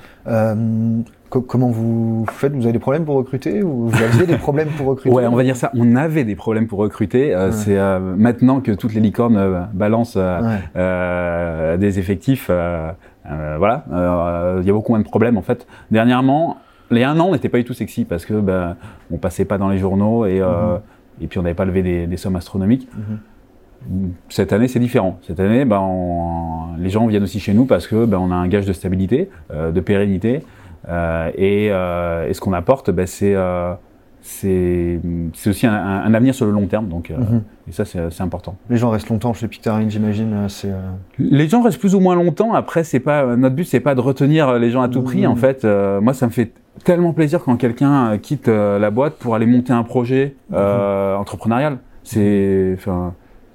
[1.40, 2.54] Comment vous faites?
[2.54, 5.16] Vous avez des problèmes pour recruter ou vous aviez des problèmes pour recruter?
[5.16, 5.72] Ouais, on va dire ça.
[5.74, 7.36] On avait des problèmes pour recruter.
[7.52, 7.78] C'est
[8.18, 10.18] maintenant que toutes les licornes balancent
[10.76, 12.50] des effectifs.
[13.30, 13.86] voilà,
[14.62, 15.68] il y a beaucoup moins de problèmes en fait.
[15.90, 16.58] Dernièrement,
[16.92, 18.76] les un an n'étaient pas du tout sexy parce que ben,
[19.12, 20.80] on passait pas dans les journaux et, euh, mhm.
[21.22, 22.88] et puis on n'avait pas levé des, des sommes astronomiques.
[22.96, 24.12] Mhm.
[24.30, 25.20] Cette année, c'est différent.
[25.26, 28.48] Cette année, ben, les gens viennent aussi chez nous parce que ben, on a un
[28.48, 30.40] gage de stabilité, euh, de pérennité, euh,
[30.88, 33.74] et, euh, et, ce qu'on apporte, ben, c'est euh,
[34.22, 35.00] c'est
[35.48, 36.88] aussi un, un, avenir sur le long terme.
[36.88, 37.42] Donc, euh, mhm.
[37.68, 38.56] et ça, c'est important.
[38.70, 40.34] Les gens restent longtemps chez Pictarine, j'imagine.
[40.34, 42.54] Euh, euh, Les gens restent plus ou moins longtemps.
[42.54, 45.26] Après, c'est pas notre but, c'est pas de retenir les gens à tout prix.
[45.26, 45.40] En mhm.
[45.40, 45.66] fait,
[46.02, 46.52] moi, ça me fait
[46.84, 50.58] tellement plaisir quand quelqu'un quitte la boîte pour aller monter un projet mhm.
[51.20, 51.78] entrepreneurial.
[52.04, 52.78] C'est,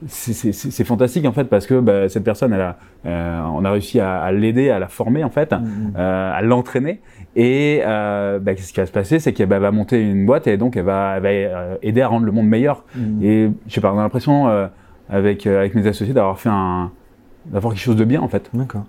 [0.07, 4.19] c'est fantastique en fait parce que bah, cette personne, elle a, on a réussi à,
[4.19, 5.55] à l'aider, à la former en fait,
[5.95, 7.01] à l'entraîner.
[7.37, 10.57] Et euh, bah, ce qui va se passer, c'est qu'elle va monter une boîte et
[10.57, 12.85] donc elle va, elle va euh, aider à rendre le monde meilleur.
[12.95, 13.23] Mmh.
[13.23, 14.67] Et je sais pas, on a l'impression euh,
[15.11, 16.91] avec euh, avec mes associés d'avoir fait un
[17.45, 18.51] d'avoir quelque chose de bien en fait.
[18.55, 18.85] D'accord.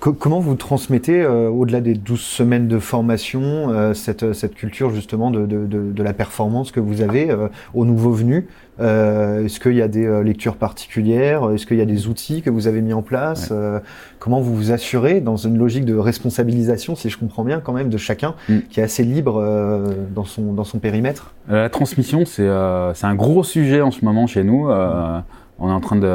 [0.00, 5.30] Comment vous transmettez, euh, au-delà des 12 semaines de formation, euh, cette, cette culture justement
[5.30, 8.44] de, de, de, de, la performance que vous avez euh, aux nouveaux venus
[8.78, 12.66] Est-ce qu'il y a des lectures particulières Est-ce qu'il y a des outils que vous
[12.66, 13.52] avez mis en place
[14.18, 17.90] Comment vous vous assurez dans une logique de responsabilisation, si je comprends bien quand même,
[17.90, 18.58] de chacun mm.
[18.70, 19.44] qui est assez libre
[20.14, 21.34] dans, son, dans son périmètre?
[21.48, 22.48] La transmission, c'est
[22.94, 24.68] c'est un gros sujet en ce moment chez nous.
[24.70, 25.22] Mm
[25.60, 26.08] on est en train de,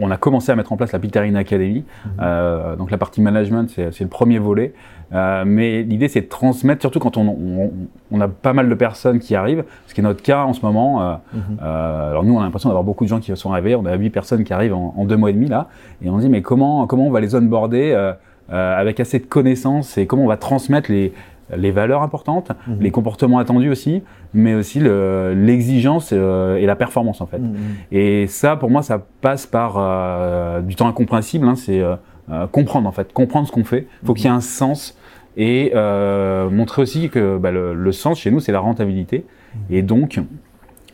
[0.00, 1.84] on a commencé à mettre en place la Pictarine Academy.
[2.04, 2.12] Mhm.
[2.20, 4.74] Euh, donc la partie management, c'est le premier volet.
[5.12, 7.70] Euh, mais l'idée, c'est de transmettre, surtout quand on, on,
[8.10, 10.62] on, a pas mal de personnes qui arrivent, ce qui est notre cas en ce
[10.62, 11.02] moment.
[11.02, 11.40] Euh, mhm.
[11.62, 13.76] euh, alors nous, on a l'impression d'avoir beaucoup de gens qui sont arrivés.
[13.76, 15.68] On a huit personnes qui arrivent en, en, deux mois et demi là,
[16.02, 18.12] et on dit mais comment comment on va les onboarder euh,
[18.52, 21.14] euh, avec assez de connaissances et comment on va transmettre les
[21.54, 22.76] les valeurs importantes, mhm.
[22.80, 24.02] les comportements attendus aussi,
[24.32, 27.38] mais aussi l'exigence euh, et la performance en fait.
[27.38, 27.54] Mhm.
[27.92, 31.46] Et ça, pour moi, ça passe par euh, du temps incompréhensible.
[31.46, 31.96] Hein, c'est euh,
[32.50, 33.86] comprendre en fait, comprendre ce qu'on fait.
[34.02, 34.16] Il faut mhm.
[34.16, 34.98] qu'il y ait un sens
[35.36, 39.26] et montrer aussi que bah, le, le, sens chez nous, c'est la rentabilité.
[39.70, 40.20] Et donc,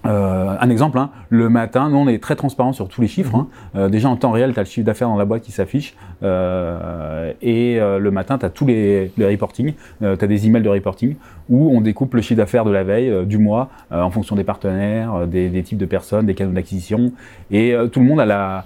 [0.07, 3.35] euh, un exemple, hein, le matin, nous on est très transparent sur tous les chiffres.
[3.35, 3.49] Hein.
[3.77, 5.95] Euh, déjà en temps réel, tu as le chiffre d'affaires dans la boîte qui s'affiche.
[6.23, 10.69] Euh, et le matin, tu as tous les, les reporting, tu as des emails de
[10.69, 11.17] reporting
[11.49, 15.27] où on découpe le chiffre d'affaires de la veille, du mois, en fonction des partenaires,
[15.27, 17.13] des, des, types de personnes, des canaux d'acquisition.
[17.51, 18.65] Et tout le monde a, la,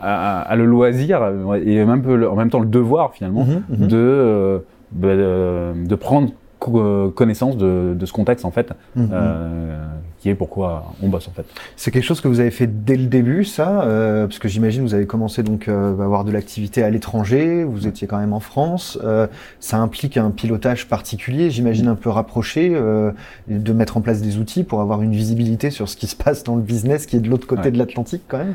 [0.00, 1.22] a, le loisir
[1.64, 3.86] et même peu, en même temps le devoir finalement mhm, mhm.
[3.88, 9.08] de, de, de prendre connaissance de, de, ce contexte en fait, Mhm.
[9.12, 9.84] euh,
[10.18, 11.46] qui est pourquoi on bosse en fait.
[11.76, 14.82] C'est quelque chose que vous avez fait dès le début, ça, euh, parce que j'imagine
[14.82, 18.32] vous avez commencé donc euh, à avoir de l'activité à l'étranger, vous étiez quand même
[18.34, 18.98] en France.
[19.02, 19.26] euh,
[19.60, 23.10] ça implique un pilotage particulier, j'imagine un peu rapproché, euh,
[23.48, 26.44] de mettre en place des outils pour avoir une visibilité sur ce qui se passe
[26.44, 27.70] dans le business qui est de l'autre côté Ouais.
[27.70, 28.54] de l'Atlantique quand même?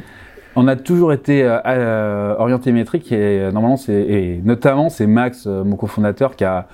[0.58, 5.06] On a toujours été euh, euh, orienté métrique et euh, normalement c'est et notamment c'est
[5.08, 6.68] Max, euh, mon cofondateur, qui a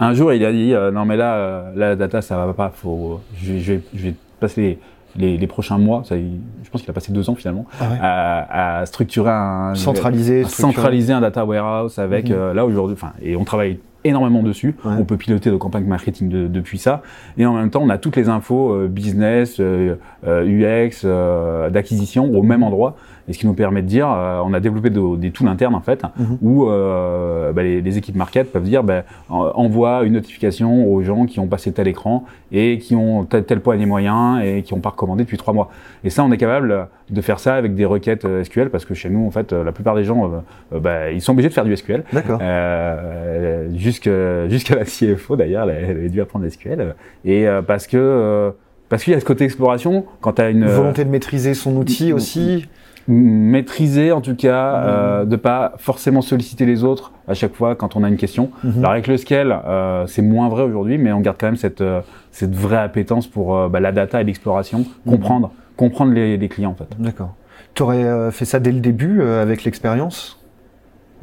[0.00, 2.70] un jour il a dit euh, non mais là euh, la data ça va pas,
[2.74, 4.78] faut je, vais- je vais, je vais passer
[5.14, 7.84] les, les, prochains mois, ça, il- je pense qu'il a passé deux ans finalement Ah
[7.90, 7.98] ouais.
[8.00, 10.44] à, à structurer un à structuré.
[10.44, 12.34] centraliser un data warehouse avec Mhm.
[12.36, 14.74] euh, là aujourd'hui, enfin et on travaille énormément dessus.
[14.84, 14.94] Ouais.
[14.98, 17.02] On peut piloter nos campagnes marketing de- depuis ça.
[17.38, 19.94] Et en même temps, on a toutes les infos euh, business, euh,
[20.26, 20.44] euh,
[20.88, 22.96] UX, euh, d'acquisition au même endroit.
[23.28, 25.74] Et ce qui nous permet de dire, euh, on a développé de- des tools internes
[25.74, 26.38] en fait, Mhm.
[26.42, 31.02] où euh, bah, les, les équipes market peuvent dire, bah, en- envoie une notification aux
[31.02, 34.62] gens qui ont passé tel écran et qui ont tel, tel poids des moyens et
[34.62, 35.70] qui ont pas recommandé depuis trois mois.
[36.04, 38.94] Et ça, on est capable de faire ça avec des requêtes euh, SQL parce que
[38.94, 40.30] chez nous, en fait, la plupart des gens,
[40.72, 42.02] bah, ils sont obligés de faire du SQL.
[42.12, 42.38] D'accord.
[42.42, 46.94] Euh, jusqu'à la CFO d'ailleurs, elle, avait dû apprendre SQL.
[47.24, 48.50] Et euh, parce que euh,
[48.88, 51.76] parce qu'il y a ce côté exploration, quand tu as une Volonté de maîtriser son
[51.76, 52.66] outil aussi.
[53.08, 54.84] Maîtriser en tout cas, Mhm.
[54.86, 58.50] euh, de pas forcément solliciter les autres à chaque fois quand on a une question.
[58.64, 58.78] Mhm.
[58.78, 61.80] Alors avec le scale, euh, c'est moins vrai aujourd'hui, mais on garde quand même cette
[61.80, 65.12] euh, cette vraie appétence pour euh, bah, la data et l'exploration, Mhm.
[65.12, 66.88] comprendre comprendre les, les clients en fait.
[66.98, 67.34] D'accord.
[67.74, 70.38] Tu aurais fait ça dès le début euh, avec l'expérience?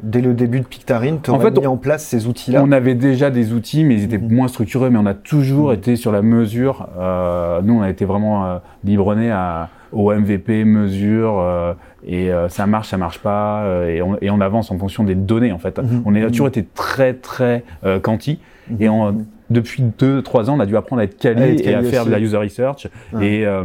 [0.02, 2.62] Dès le début de Pictarine, tu aurais En fait, mis en place ces outils-là?
[2.64, 4.32] On avait déjà des outils, mais ils étaient Mhm.
[4.34, 6.88] moins structurés, mais on a toujours été sur la mesure.
[6.98, 11.72] Euh, nous, on a été vraiment euh, biberonnés à, au MVP, mesure, euh,
[12.06, 15.04] et euh, ça marche, ça marche pas, euh, et, on, et on avance en fonction
[15.04, 15.78] des données, en fait.
[15.78, 16.02] Mhm.
[16.04, 18.38] On a toujours été très, très euh, quanti,
[18.70, 18.76] Mhm.
[18.82, 19.18] et on,
[19.50, 22.06] depuis deux, trois ans, on a dû apprendre à être À être et à faire
[22.06, 22.86] de la user research.
[23.20, 23.64] Et euh,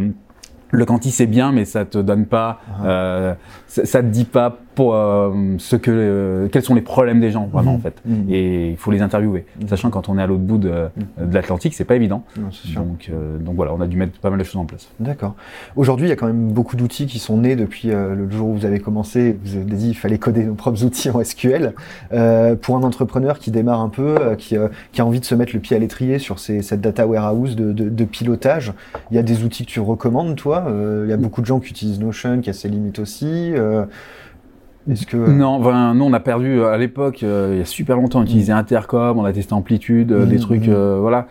[0.72, 2.86] le quanti, c'est bien, mais ça te donne pas, Ah.
[2.88, 3.34] euh,
[3.68, 7.32] ça, ça te dit pas pour, euh, ce que, euh, quels sont les problèmes des
[7.32, 7.78] gens, vraiment, Mhm.
[7.78, 8.26] en fait Mhm.
[8.30, 9.46] et il faut les interviewer.
[9.62, 9.68] Mhm.
[9.70, 10.70] Sachant quand on est à l'autre bout de,
[11.20, 12.24] de l'Atlantique, c'est pas évident.
[12.40, 12.82] Non, sûr.
[12.82, 14.88] Donc, euh, donc voilà, on a dû mettre pas mal de choses en place.
[15.00, 15.36] D'accord.
[15.76, 18.50] Aujourd'hui, il y a quand même beaucoup d'outils qui sont nés depuis euh, le jour
[18.50, 19.38] où vous avez commencé.
[19.44, 21.74] Vous avez dit qu'il fallait coder nos propres outils en SQL.
[22.14, 25.26] Euh, pour un entrepreneur qui démarre un peu, euh, qui, euh, qui a envie de
[25.26, 28.74] se mettre le pied à l'étrier sur ces, cette data warehouse de, de, de pilotage,
[29.12, 30.66] il y a des outils que tu recommandes, toi?
[30.68, 33.54] Euh, Il y a beaucoup de gens qui utilisent Notion, qui a ses limites aussi.
[34.88, 37.62] Euh, Est-ce que Non, enfin, nous on a perdu euh, à l'époque, euh, il y
[37.62, 41.28] a super longtemps, on utilisait Intercom, on a testé Amplitude, euh, des trucs, euh, voilà.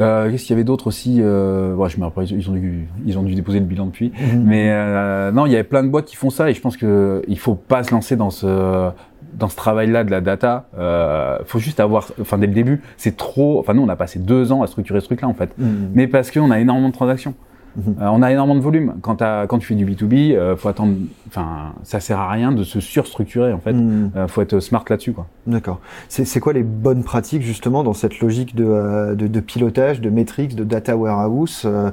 [0.00, 2.88] Euh, Qu'est-ce qu'il y avait d'autre aussi euh, ouais, Je me rappelle, ils ont dû,
[3.04, 4.10] ils ont dû déposer le bilan depuis.
[4.42, 6.78] Mais euh, non, il y avait plein de boîtes qui font ça et je pense
[6.78, 8.90] que il faut pas se lancer dans ce
[9.38, 10.66] dans ce travail-là de la data.
[10.78, 13.58] Euh, faut juste avoir, enfin dès le début, c'est trop.
[13.60, 15.50] Enfin nous, on a passé deux ans à structurer ce truc-là en fait.
[15.94, 17.34] Mais parce qu'on a énormément de transactions.
[17.76, 17.96] Mhm.
[18.00, 18.94] Euh, on a énormément de volume.
[19.02, 19.16] Quand,
[19.48, 20.94] quand tu fais du B2B, euh, faut attendre.
[21.28, 23.72] Enfin, ça sert à rien de se surstructurer en fait.
[23.72, 24.10] Mhm.
[24.16, 25.26] Euh, faut être smart là-dessus quoi.
[25.46, 25.80] D'accord.
[26.08, 30.10] C'est quoi les bonnes pratiques justement dans cette logique de, euh, de, de pilotage, de
[30.10, 31.90] métriques, de data warehouse euh,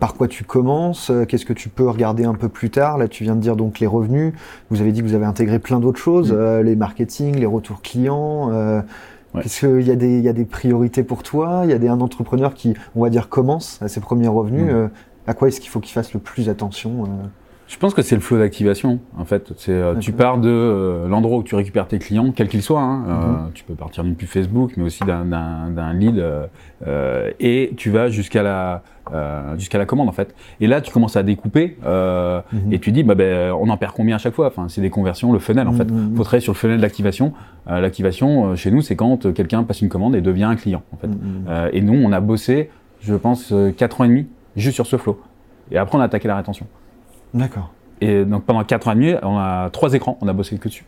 [0.00, 2.98] Par quoi tu commences Qu'est-ce que tu peux regarder un peu plus tard?
[2.98, 4.32] Là, tu viens de dire donc les revenus.
[4.70, 6.36] Vous avez dit que vous avez intégré plein d'autres choses, Mm.
[6.36, 8.50] euh, les marketing, les retours clients.
[9.34, 9.42] Ouais.
[9.42, 11.78] Qu'est-ce qu'il y a des il y a des priorités pour toi Il y a
[11.78, 14.70] des un entrepreneur qui, on va dire, commence à ses premiers revenus.
[14.70, 14.88] Euh,
[15.26, 17.26] à quoi est-ce qu'il faut qu'il fasse le plus attention euh
[17.66, 19.52] Je pense que c'est le flow d'activation en fait.
[19.56, 22.80] C'est euh, tu pars de euh, l'endroit où tu récupères tes clients, quel qu'il soit.
[22.82, 23.04] Hein.
[23.08, 23.12] Euh,
[23.46, 23.50] Mhm.
[23.54, 26.18] tu peux partir d'une pub Facebook, mais aussi d'un- lead,
[26.86, 28.82] euh, et tu vas jusqu'à la
[29.58, 30.34] jusqu'à la commande en fait.
[30.60, 32.72] Et là, tu commences à découper Mhm.
[32.72, 34.46] et tu dis bah ben on en perd combien à chaque fois?
[34.48, 35.90] Enfin, c'est des conversions, le funnel en fait.
[35.90, 36.16] Mhm.
[36.16, 37.32] faut travailler sur le funnel d'activation.
[37.70, 40.82] Euh, L'activation, euh, chez nous, c'est quand quelqu'un passe une commande et devient un client,
[40.92, 41.08] en fait.
[41.72, 45.18] Et nous, on a bossé, je pense, quatre ans et demi juste sur ce flow.
[45.70, 46.66] Et après, on a attaqué la rétention.
[47.34, 47.72] D'accord.
[48.00, 50.68] Et donc, pendant quatre ans et demi, on a trois écrans, on a bossé que
[50.68, 50.84] dessus.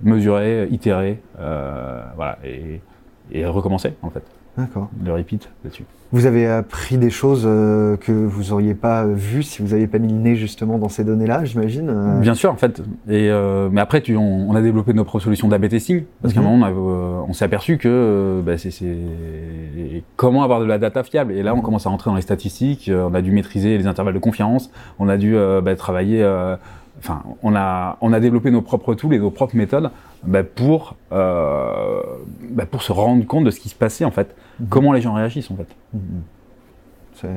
[0.00, 2.80] Mesurer, itérer, euh, voilà, et,
[3.30, 3.44] et
[4.02, 4.24] en fait.
[4.56, 4.90] D'accord.
[5.04, 5.84] Le repeat là-dessus.
[6.14, 9.98] Vous avez appris des choses euh, que vous auriez pas vues si vous n'aviez pas
[9.98, 11.88] mis le nez justement dans ces données-là, j'imagine.
[11.88, 12.20] euh.
[12.20, 12.82] Bien sûr, en fait.
[13.08, 16.34] Et euh, mais après, tu, on, on a développé nos propres solutions d'AB testing parce
[16.34, 16.48] qu'à un Mhm.
[16.50, 18.70] moment, on, euh, on s'est aperçu que euh, bah, c'est
[20.16, 21.32] comment avoir de la data fiable.
[21.32, 21.62] Et là, on Mhm.
[21.62, 22.90] commence à rentrer dans les statistiques.
[22.90, 24.70] euh, on a dû maîtriser les intervalles de confiance.
[24.98, 26.22] On a dû bah, travailler.
[27.02, 29.90] Enfin, on a on a développé nos propres tools et nos propres méthodes
[30.22, 32.00] bah, pour euh,
[32.50, 34.36] bah, pour se rendre compte de ce qui se passait en fait.
[34.60, 34.66] Mhm.
[34.68, 35.66] Comment les gens réagissent en fait.
[35.94, 36.22] Mhm.
[37.14, 37.28] C'est.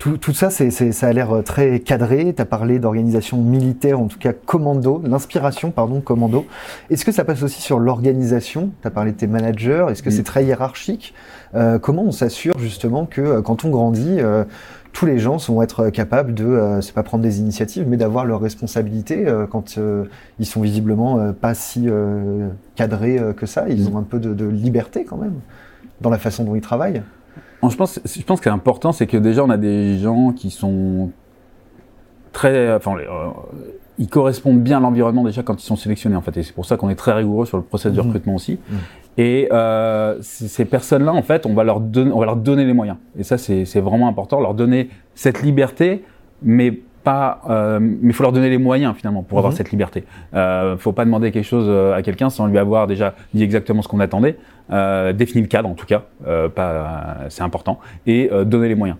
[0.00, 2.32] Tout, tout ça, c'est, ça a l'air euh, très cadré.
[2.34, 6.46] Tu as parlé d'organisation militaire, en tout cas commando, l'inspiration, pardon, commando.
[6.88, 8.70] Est-ce que ça passe aussi sur l'organisation?
[8.80, 9.88] Tu as parlé de tes managers.
[9.90, 11.12] Est-ce que c'est très hiérarchique?
[11.54, 14.44] Euh, Comment on s'assure justement que euh, quand on grandit, euh,
[14.92, 18.24] tous les gens vont être capables de, euh, c'est pas prendre des initiatives, mais d'avoir
[18.24, 20.04] leurs responsabilités euh, quand euh,
[20.38, 23.68] ils sont visiblement euh, pas si euh, cadrés euh, que ça.
[23.68, 25.34] Ils ont un peu de, de liberté quand même
[26.00, 27.02] dans la façon dont ils travaillent.
[27.62, 30.32] Bon, Je pense, je pense que c'est important, c'est que déjà on a des gens
[30.32, 31.10] qui sont
[32.32, 33.28] très, enfin, euh,
[33.98, 36.64] ils correspondent bien à l'environnement déjà quand ils sont sélectionnés en fait, et c'est pour
[36.66, 38.06] ça qu'on est très rigoureux sur le process de Mhm.
[38.06, 38.58] recrutement aussi.
[38.70, 38.78] Mhm.
[39.20, 42.72] Et euh, ces personnes-là, en fait, on va leur donner, on va leur donner les
[42.72, 42.96] moyens.
[43.18, 46.02] Et ça, c'est vraiment important, leur donner cette liberté,
[46.42, 46.72] mais
[47.04, 49.56] pas, euh, mais faut leur donner les moyens finalement pour avoir Mhm.
[49.58, 50.04] cette liberté.
[50.32, 53.82] Euh, faut pas demander quelque chose euh, à quelqu'un sans lui avoir déjà dit exactement
[53.82, 54.36] ce qu'on attendait,
[54.72, 58.98] euh, définir le cadre en tout cas, euh, pas, c'est important, et donner les moyens.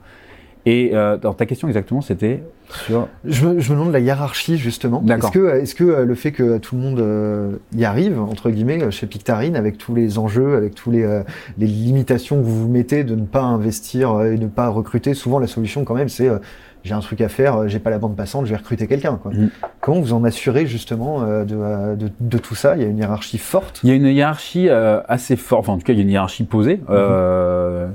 [0.66, 2.42] Et euh, dans ta question exactement, c'était
[2.86, 5.00] sur Je me, je me demande la hiérarchie justement.
[5.02, 5.30] D'accord.
[5.30, 8.50] Est-ce que, est-ce que euh, le fait que tout le monde euh, y arrive entre
[8.50, 11.22] guillemets euh, chez Pictarine, avec tous les enjeux, avec tous les, euh,
[11.56, 15.38] les limitations que vous vous mettez de ne pas investir et ne pas recruter, souvent
[15.38, 16.38] la solution quand même c'est euh,
[16.82, 19.18] j'ai un truc à faire, j'ai pas la bande passante, je vais recruter quelqu'un.
[19.22, 19.32] Quoi.
[19.32, 19.50] Mhm.
[19.80, 22.76] Comment vous en assurez justement euh, de, de, de tout ça?
[22.76, 23.80] Il y a une hiérarchie forte?
[23.82, 26.04] Il y a une hiérarchie euh, assez forte, enfin en tout cas il y a
[26.04, 26.80] une hiérarchie posée.
[26.88, 27.88] euh,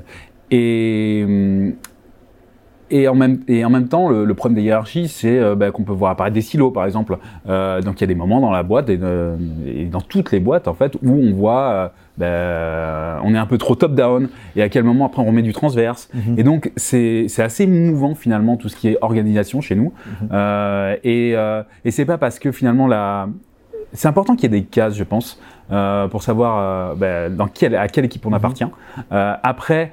[0.52, 1.72] et, hum,
[2.90, 5.70] et, en même, et en même temps, le, le problème des hiérarchies, c'est euh, bah,
[5.70, 7.18] qu'on peut voir apparaître des silos par exemple.
[7.48, 10.32] Euh, donc il y a des moments dans la boîte et, euh, et dans toutes
[10.32, 14.28] les boîtes en fait où on voit, euh, bah, on est un peu trop top-down
[14.54, 16.08] et à quel moment après on remet du transverse.
[16.14, 16.38] Mhm.
[16.38, 19.92] Et donc c'est c'est assez mouvant finalement tout ce qui est organisation chez nous.
[20.22, 20.96] Mhm.
[21.04, 21.34] Et
[21.84, 23.28] et c'est pas parce que finalement la
[23.92, 25.40] c'est important qu'il y ait des cases, je pense,
[25.72, 28.64] euh, pour savoir euh, ben, dans quelle, à quelle équipe on appartient.
[29.12, 29.92] Euh, après,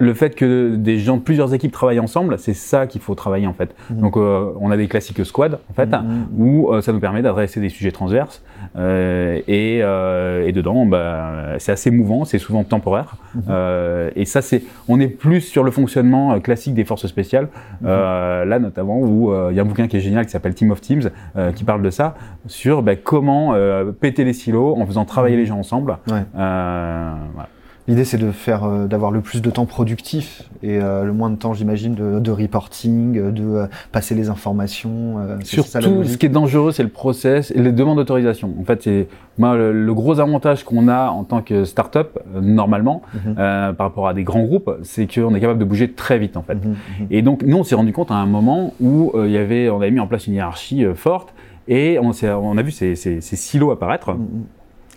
[0.00, 3.46] le fait que des gens de plusieurs équipes travaillent ensemble, c'est ça qu'il faut travailler
[3.46, 3.74] en fait.
[3.90, 4.00] Mhm.
[4.00, 6.26] Donc, euh, on a des classiques squad en fait, Mhm.
[6.38, 8.42] où euh, ça nous permet d'adresser des sujets transverses.
[8.76, 13.16] Euh, et, et dedans, bah, c'est assez mouvant, c'est souvent temporaire.
[13.34, 13.42] Mhm.
[13.50, 17.48] Euh, et ça, c'est, on est plus sur le fonctionnement classique des forces spéciales.
[17.84, 20.70] Euh, là, notamment, où il y a un bouquin qui est génial qui s'appelle Team
[20.70, 21.10] of Teams,
[21.54, 22.14] qui parle de ça,
[22.46, 23.54] sur bah, comment
[24.00, 25.98] péter les silos en faisant travailler les gens ensemble.
[26.08, 26.22] Ouais.
[26.32, 27.48] Voilà.
[27.90, 31.28] L'idée, c'est de faire, euh, d'avoir le plus de temps productif et euh, le moins
[31.28, 35.16] de temps, j'imagine, de, de reporting, euh, de euh, passer les informations.
[35.42, 38.54] Surtout, ce qui est dangereux, c'est le process et les demandes d'autorisation.
[38.60, 43.02] En fait, c'est moi le, le gros avantage qu'on a en tant que start-up normalement
[43.26, 43.34] Mhm.
[43.74, 46.42] par rapport à des grands groupes, c'est qu'on est capable de bouger très vite en
[46.42, 46.54] fait.
[46.54, 47.06] Mhm, mhm.
[47.10, 49.78] Et donc, nous, on s'est rendu compte à un moment où il y avait, on
[49.78, 51.34] avait mis en place une hiérarchie forte
[51.66, 52.12] et on,
[52.56, 54.14] a vu ces, ces, ces silos apparaître.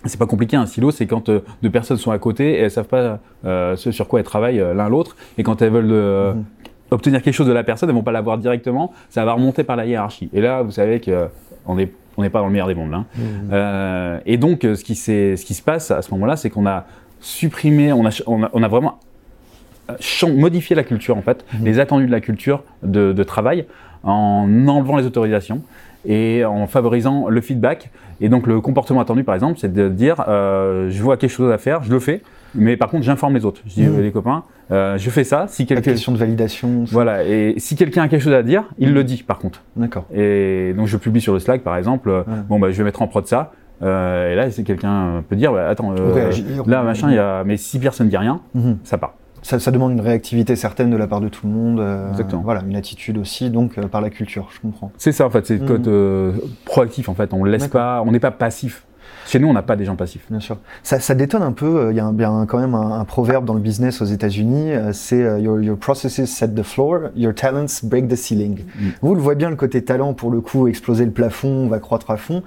[0.06, 2.72] C'est pas compliqué, un silo, c'est quand euh, deux personnes sont à côté et elles
[2.72, 6.36] savent pas euh, ce sur quoi elles travaillent euh, l'un l'autre, et quand elles veulent
[6.36, 6.44] Mhm.
[6.92, 9.76] obtenir quelque chose de la personne, elles vont pas l'avoir directement, ça va remonter par
[9.78, 10.30] la hiérarchie.
[10.34, 11.28] Et là, vous savez que
[11.66, 12.94] on est on n'est pas dans le meilleur des mondes.
[12.94, 13.06] Hein.
[13.18, 13.24] Mhm.
[13.54, 16.68] Euh, et donc, ce qui, s'est- ce qui se passe à ce moment-là, c'est qu'on
[16.68, 16.86] a
[17.22, 19.00] supprimé, on a, ch- on a, on a vraiment
[20.28, 21.66] modifié la culture, en fait, Mhm.
[21.66, 23.66] les attendus de la culture de, de travail,
[24.04, 25.62] en enlevant les autorisations
[26.06, 27.92] et en favorisant le feedback.
[28.22, 31.52] Et donc, le comportement attendu, par exemple, c'est de dire, euh, je vois quelque chose
[31.52, 32.22] à faire, je le fais,
[32.56, 33.62] mais par contre, j'informe les autres.
[33.66, 35.46] Je dis, euh, les copains, euh, je fais ça.
[35.50, 36.86] Si quelqu'un, question de validation.
[36.86, 36.92] ça.
[36.94, 39.62] voilà, et si quelqu'un a quelque chose à dire, il le dit, par contre.
[39.76, 40.06] D'accord.
[40.14, 42.34] Et donc je publie sur le Slack par exemple, euh, Ouais.
[42.48, 43.52] bon bah je vais mettre en prod ça.
[43.82, 46.64] Euh, et là, si quelqu'un peut dire, bah, attends, euh, Réagir.
[46.68, 48.78] là machin, il y a, mais si personne dit rien, Mhm.
[48.84, 49.16] ça part.
[49.44, 51.80] Ça, ça demande une réactivité certaine de la part de tout le monde.
[51.80, 52.42] euh, Exactement.
[52.42, 54.92] Voilà, une attitude aussi, donc euh, par la culture, je comprends.
[54.98, 55.68] C'est ça en fait, c'est le Mhm.
[55.68, 56.32] code euh,
[56.66, 57.34] proactif en fait.
[57.34, 58.86] On laisse pas, on n'est pas passif.
[59.26, 60.26] Chez nous, on n'a pas des gens passifs.
[60.30, 60.58] Bien sûr.
[60.82, 61.90] Ça, ça détonne un peu.
[61.92, 63.62] Il y a, un, il y a un- quand même un, un proverbe dans le
[63.62, 64.72] business aux États-Unis.
[64.92, 68.60] c'est euh, your, your processes set the floor, your talents break the ceiling.
[68.78, 68.88] Mm.
[69.02, 71.80] Vous le voyez bien le côté talent pour le coup, exploser le plafond, on va
[71.80, 72.44] croître à fond.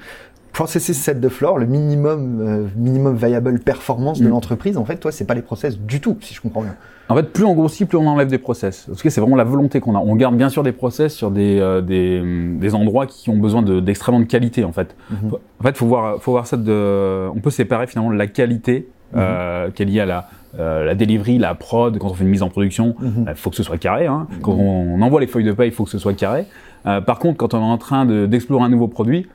[0.56, 4.30] Processes set the floor, le minimum euh, minimum viable performance de Mm.
[4.30, 4.78] l'entreprise.
[4.78, 6.74] En fait, toi, c'est pas les process du tout, si je comprends bien.
[7.10, 8.86] En fait, plus on grossit, plus on enlève des process.
[8.88, 9.98] Parce que c'est vraiment la volonté qu'on a.
[9.98, 13.36] On garde bien sûr des process sur des, euh, des, hum, des endroits qui ont
[13.36, 14.96] besoin de- d'extrêmement de, qualité en fait.
[15.10, 15.32] Mhm.
[15.60, 17.28] En fait, faut voir, faut voir ça de.
[17.34, 21.36] On peut séparer finalement la qualité euh, qui est liée à la, euh, la delivery,
[21.36, 21.98] la prod.
[21.98, 23.34] Quand on fait une mise en production, il Mhm.
[23.34, 24.06] faut que ce soit carré.
[24.06, 24.26] Hein.
[24.40, 26.46] Quand on, envoie les feuilles de paie, il faut que ce soit carré.
[26.84, 29.26] Par contre, quand on est en train de- d'explorer un nouveau produit,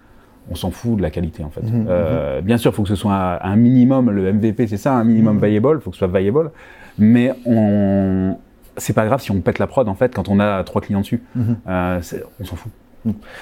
[0.49, 1.61] on s'en fout de la qualité en fait.
[1.61, 4.09] Mhm, Euh, bien sûr, il faut que ce soit un, un minimum.
[4.09, 5.45] Le MVP, c'est ça, un minimum Mhm.
[5.45, 5.77] viable.
[5.79, 6.51] Il faut que ce soit viable.
[6.97, 8.37] Mais on,
[8.77, 11.01] c'est pas grave si on pète la prod en fait quand on a trois clients
[11.01, 11.21] dessus.
[11.35, 11.57] Mhm.
[11.67, 12.01] Euh,
[12.39, 12.71] on s'en fout.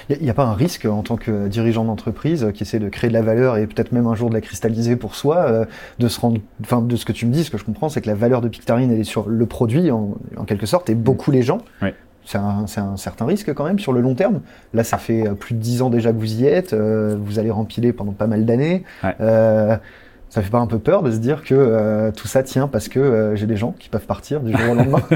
[0.09, 2.87] Il n'y a, pas un risque en tant que dirigeant d'entreprise euh, qui essaie de
[2.87, 5.65] créer de la valeur et peut-être même un jour de la cristalliser pour soi, euh,
[5.99, 7.99] de se rendre, enfin de ce que tu me dis, ce que je comprends, c'est
[7.99, 10.95] que la valeur de Pictarine elle est sur le produit en, en quelque sorte et
[10.95, 11.57] beaucoup les gens.
[11.81, 11.93] Ouais.
[12.29, 14.41] C'est un, un, certain risque quand même sur le long terme.
[14.73, 17.91] Là, ça fait plus de dix ans déjà que vous y êtes, vous allez rempiler
[17.91, 18.83] pendant pas mal d'années.
[19.03, 19.15] Ouais.
[19.17, 23.33] ça fait pas un peu peur de se dire que tout ça tient parce que
[23.35, 25.01] j'ai des gens qui peuvent partir du jour au lendemain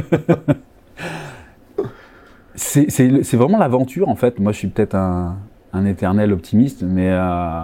[2.56, 4.40] C'est vraiment l'aventure en fait.
[4.40, 5.38] Moi, je suis peut-être un,
[5.74, 7.64] un, éternel optimiste, mais euh,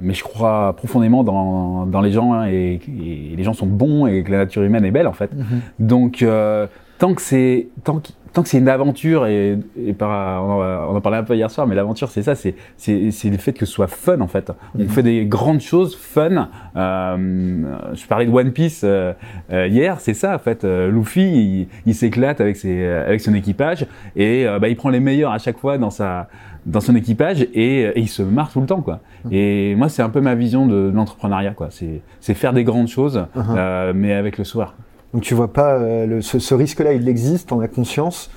[0.00, 4.06] mais je crois profondément dans, dans les gens hein, et, et, les gens sont bons
[4.06, 5.32] et que la nature humaine est belle en fait.
[5.34, 5.60] Mhm.
[5.78, 6.66] Donc euh,
[6.98, 10.96] tant que c'est tant que tant que c'est une aventure et, et par, on, en,
[10.96, 13.52] on parlait un peu hier soir, mais l'aventure c'est ça, c'est c'est c'est le fait
[13.52, 14.50] que ce soit fun en fait.
[14.74, 14.88] On Mhm.
[14.88, 16.48] fait des grandes choses fun.
[16.76, 17.62] Euh,
[17.94, 19.12] je parlais de One Piece euh,
[19.52, 20.64] euh, hier, c'est ça en fait.
[20.64, 24.88] Euh, Luffy, il, il s'éclate avec ses avec son équipage et euh, bah, il prend
[24.90, 26.28] les meilleurs à chaque fois dans sa
[26.64, 29.00] dans son équipage et, et il se marre tout le temps quoi.
[29.30, 31.68] Et moi c'est un peu ma vision de, de l'entrepreneuriat quoi.
[31.70, 34.74] C'est c'est faire des grandes choses euh, mais avec le soir.
[35.12, 38.30] Donc tu vois pas euh, le, ce, ce risque-là, il existe, t'en as conscience.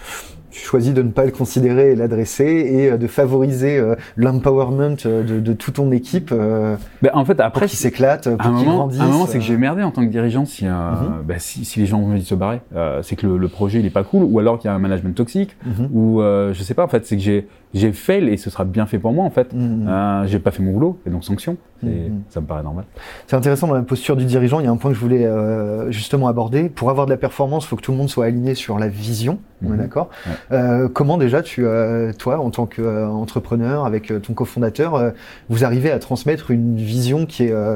[0.51, 4.95] Tu choisis de ne pas le considérer et l'adresser et euh, de favoriser euh, l'empowerment
[5.03, 8.87] de, de toute ton équipe euh, Ben, en fait après qu'ils s'éclatent, À un moment,
[8.89, 11.23] à un moment, c'est que j'ai merdé en tant que dirigeant si, euh, Mhm.
[11.27, 12.61] bah, si, si les gens ont envie de se barrer.
[12.73, 14.75] Euh, c'est que le, le projet il est pas cool, ou alors qu'il y a
[14.75, 15.89] un management toxique, Mhm.
[15.91, 16.85] ou euh, je sais pas.
[16.85, 19.29] En fait, c'est que j'ai j'ai fail et ce sera bien fait pour moi en
[19.29, 19.53] fait.
[19.53, 19.87] Mhm.
[19.87, 21.57] Euh, j'ai pas fait mon boulot et donc sanction.
[21.83, 22.21] Mhm.
[22.29, 22.85] Ça me paraît normal.
[23.27, 24.59] C'est intéressant dans la posture du dirigeant.
[24.61, 26.69] Il y a un point que je voulais euh, justement aborder.
[26.69, 28.87] Pour avoir de la performance, il faut que tout le monde soit aligné sur la
[28.87, 29.39] vision.
[29.61, 29.77] On est Mhm.
[29.77, 30.09] d'accord.
[30.25, 30.31] Ouais.
[30.57, 35.11] Euh, comment déjà tu, euh, toi, en tant qu'entrepreneur, avec ton cofondateur,
[35.49, 37.75] vous arrivez à transmettre une vision qui est euh,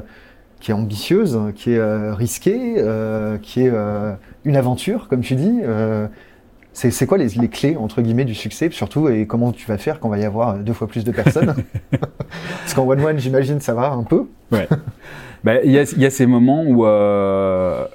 [0.62, 3.72] qui est ambitieuse, qui est risquée, euh, qui est
[4.44, 5.60] une aventure, comme tu dis.
[6.80, 9.78] C'est c'est quoi les, les clés entre guillemets du succès, surtout, et comment tu vas
[9.78, 11.54] faire quand va y avoir deux fois plus de personnes?
[11.92, 14.28] Parce qu'en one one, j'imagine, ça va un peu.
[15.44, 16.86] Ben, Il y, a, il y a ces moments où.
[16.86, 17.86] Euh...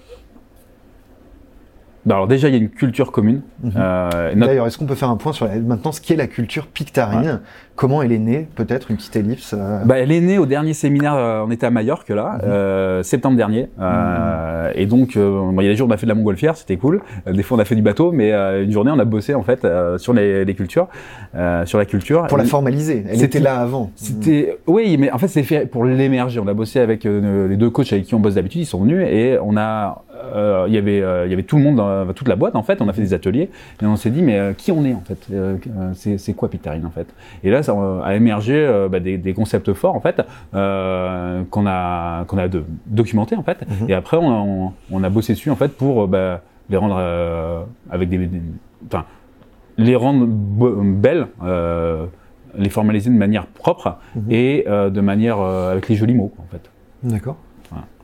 [2.06, 3.42] ben, alors déjà, il y a une culture commune.
[3.62, 3.72] Mhm.
[3.76, 6.26] Euh, notre- D'ailleurs, est-ce qu'on peut faire un point sur la- maintenant ce qu'est la
[6.26, 7.40] culture pictarine
[7.76, 9.52] Comment elle est née Peut-être une petite ellipse.
[9.52, 12.40] euh, Bah, elle est née au dernier séminaire, euh, on était à Majorque là, Mhm.
[12.44, 13.68] euh, septembre dernier.
[13.80, 16.56] Euh, Et donc, bon, il y a des jours on a fait de la montgolfière,
[16.56, 17.00] c'était cool.
[17.30, 19.42] Des fois on a fait du bateau, mais euh, une journée on a bossé en
[19.42, 20.88] fait euh, sur les, les cultures,
[21.36, 22.26] euh, sur la culture.
[22.26, 23.04] pour la formaliser.
[23.08, 23.90] Elle C'était- était là avant.
[23.94, 26.40] C'était, oui, mais en fait c'est fait pour l'émerger.
[26.40, 28.80] On a bossé avec euh, les deux coachs avec qui on bosse d'habitude, ils sont
[28.82, 30.02] venus et on a,
[30.34, 32.56] euh, il y avait, euh, il y avait tout le monde, dans, toute la boîte
[32.56, 32.80] en fait.
[32.80, 33.50] On a fait des ateliers
[33.82, 35.28] et on s'est dit mais euh, qui on est en fait?
[36.16, 37.06] C'est quoi Pictarine en fait?
[37.42, 37.74] Et là ça
[38.04, 40.22] a émergé bah, des, des concepts forts en fait
[40.52, 42.64] qu'on a qu'on a de,
[43.36, 43.58] en fait.
[43.68, 43.90] Mhm.
[43.90, 48.08] Et après on, on, on a bossé dessus en fait pour bah, les rendre avec
[48.08, 48.40] des, des-
[48.86, 49.04] enfin
[49.76, 51.26] les rendre be- belles.
[52.56, 54.22] les formaliser de manière propre Mhm.
[54.30, 56.70] et de manière avec les jolis mots en fait.
[57.02, 57.36] D'accord.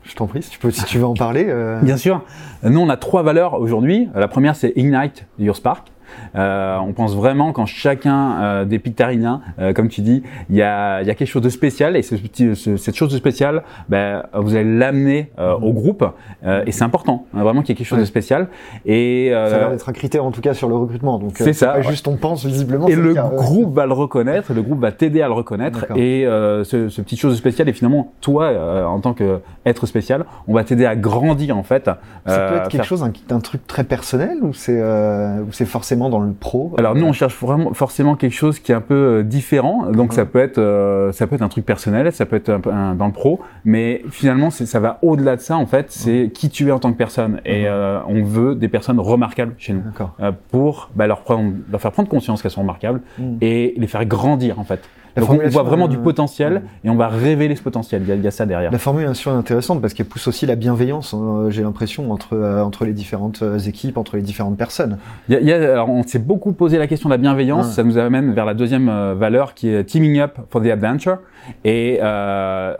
[0.03, 1.45] Je t'en prie, si tu, peux, si tu veux en parler.
[1.47, 2.21] euh, Bien sûr.
[2.63, 4.09] Nous, on a trois valeurs aujourd'hui.
[4.15, 5.87] La première, c'est Ignite Your Spark.
[6.35, 10.61] Euh, on pense vraiment quand chacun euh, des Pictariniens, euh, comme tu dis, il y
[10.61, 13.63] a, y a quelque chose de spécial et ce petit- ce- cette chose de spécial,
[13.89, 16.05] ben, vous allez l'amener euh, au groupe
[16.45, 18.03] euh, et c'est important, hein, vraiment qu'il y ait quelque chose Ouais.
[18.03, 18.47] de spécial.
[18.85, 21.19] Et, euh, Ça a l'air d'être un critère en tout cas sur le recrutement.
[21.19, 22.87] Donc C'est ça, Pas juste on pense visiblement.
[22.87, 25.85] Et le groupe va le reconnaître, le groupe va t'aider à le reconnaître.
[25.95, 30.25] Et euh, ce, ce petit chose spécial, et finalement, toi, euh, en tant qu'être spécial,
[30.47, 31.85] on va t'aider à grandir en fait.
[31.85, 31.93] Ça
[32.25, 35.65] peut être quelque faire- chose, un, un truc très personnel ou c'est euh, ou c'est
[35.65, 38.81] forcément dans le pro Alors nous, on cherche vraiment forcément quelque chose qui est un
[38.81, 39.85] peu euh, différent.
[39.91, 40.15] Donc Mhm.
[40.15, 42.95] ça peut être euh, ça peut être un truc personnel, ça peut être un, un-
[42.95, 45.87] dans le pro, mais finalement ça va au-delà de ça en fait.
[45.91, 47.39] C'est qui tu es en tant que personne.
[47.45, 47.67] Et Mhm.
[47.69, 49.81] euh, on veut des personnes remarquables chez nous
[50.21, 53.01] euh, pour bah, leur prendre, leur faire prendre conscience qu'elles sont remarquables
[53.41, 54.81] et les faire grandir en fait.
[55.15, 58.01] La Donc on voit vraiment du potentiel et on va révéler ce potentiel.
[58.03, 58.71] Il y a, il y a ça derrière.
[58.71, 61.13] La formulation est intéressante parce qu'elle pousse aussi la bienveillance.
[61.13, 64.97] hein, J'ai l'impression entre euh, entre les différentes euh, équipes, entre les différentes personnes.
[65.27, 67.17] Il y a- il y a- alors on s'est beaucoup posé la question de la
[67.17, 67.71] bienveillance.
[67.71, 71.17] Ça nous amène vers la deuxième euh, valeur qui est teaming up for the adventure.
[71.65, 72.75] Et euh,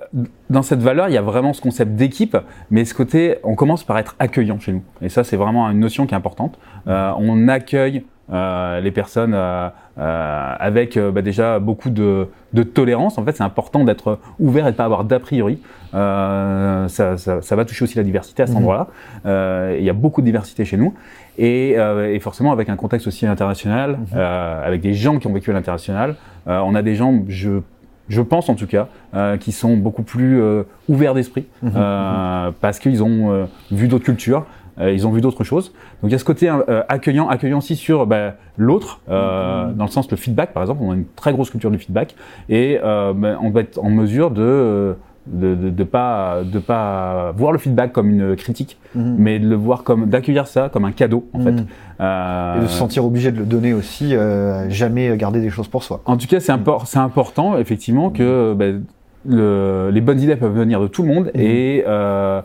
[0.49, 2.37] dans cette valeur, il y a vraiment ce concept d'équipe,
[2.69, 4.83] mais ce côté, on commence par être accueillant chez nous.
[5.01, 6.57] Et ça, c'est vraiment une notion qui est importante.
[6.85, 9.67] On accueille les personnes euh,
[9.99, 13.17] euh, avec euh, bah, déjà beaucoup de, de tolérance.
[13.17, 15.59] En fait, c'est important d'être ouvert et de pas avoir d'a priori.
[15.93, 18.61] Euh, ça, ça, ça va toucher aussi la diversité à cet Mhm.
[18.61, 18.87] endroit-là.
[19.25, 20.93] Euh, il y a beaucoup de diversité chez nous.
[21.37, 24.05] Et, euh, et forcément avec un contexte aussi international, Mhm.
[24.15, 26.15] euh, avec des gens qui ont vécu à l'international,
[26.47, 27.61] euh, on a des gens, je,
[28.09, 31.71] je pense en tout cas, euh, qui sont beaucoup plus euh, ouverts d'esprit, Mhm.
[31.75, 34.43] euh, parce qu'ils ont euh, vu d'autres cultures, euh,
[34.89, 35.73] ils ont vu d'autres choses.
[36.01, 39.75] Donc il y a ce côté euh, accueillant, accueillant aussi sur bah, l'autre, euh, Mhm.
[39.75, 42.15] dans le sens le feedback par exemple, on a une très grosse culture du feedback,
[42.49, 44.93] et euh, bah, on va être en mesure de, euh,
[45.27, 49.15] de, de, de pas de pas voir le feedback comme une critique, Mhm.
[49.19, 51.51] mais de le voir comme d'accueillir ça comme un cadeau en fait.
[51.51, 51.65] Mhm.
[52.01, 55.67] Euh, Et de se sentir obligé de le donner aussi, euh, jamais garder des choses
[55.67, 56.01] pour soi.
[56.05, 58.83] En tout cas, c'est impor- c'est important effectivement que ben,
[59.27, 62.41] le- les bonnes idées peuvent venir de tout le monde et euh,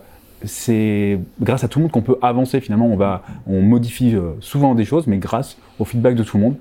[0.47, 2.87] c'est grâce à tout le monde qu'on peut avancer finalement.
[2.87, 6.45] On va, on modifie euh, souvent des choses, mais grâce au feedback de tout le
[6.45, 6.57] monde.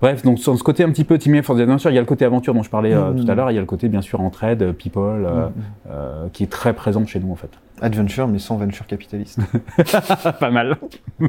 [0.00, 2.24] Bref, donc sur ce côté un petit peu team sûr, il y a le côté
[2.24, 4.20] aventure dont je parlais euh, tout à l'heure, il y a le côté bien sûr
[4.20, 5.48] entraide, euh, people, euh,
[5.90, 7.50] euh, qui est très présent chez nous en fait.
[7.82, 9.40] Adventure, mais sans venture capitaliste.
[10.40, 10.78] Pas mal.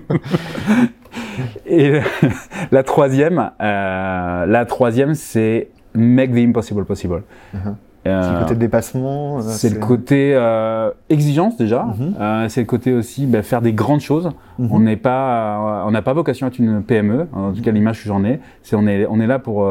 [1.65, 1.99] Et
[2.71, 7.23] la troisième, la troisième, c'est make the impossible possible.
[7.53, 7.75] Mhm.
[8.07, 9.37] Euh, C'est le côté dépassement.
[9.37, 11.83] euh, c'est le côté euh, exigence déjà.
[11.83, 12.15] Mhm.
[12.19, 14.31] Euh, c'est le côté aussi bah, faire des grandes choses.
[14.57, 14.69] Mhm.
[14.71, 17.27] On n'est pas, euh, on n'a pas vocation à être une PME.
[17.33, 19.63] En tout cas, l'image que j'en ai, c'est on est, on est là pour.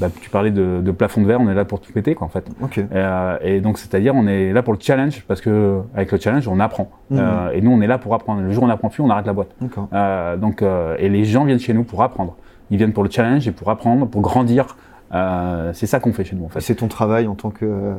[0.00, 2.26] bah, tu parlais de, de plafond de verre, on est là pour tout péter quoi
[2.26, 2.46] en fait.
[2.62, 2.80] Ok.
[2.90, 6.48] Euh, et donc c'est-à-dire on est là pour le challenge parce que avec le challenge
[6.48, 6.90] on apprend.
[7.12, 8.40] Euh, et nous on est là pour apprendre.
[8.40, 9.50] Le jour où on n'apprend plus, on arrête la boîte.
[9.60, 9.88] D'accord.
[9.92, 12.36] Euh, donc, euh, et les gens viennent chez nous pour apprendre.
[12.70, 14.76] Ils viennent pour le challenge et pour apprendre, pour grandir.
[15.14, 16.60] Euh, c'est ça qu'on fait chez nous en fait.
[16.60, 17.94] C'est ton travail en tant que euh,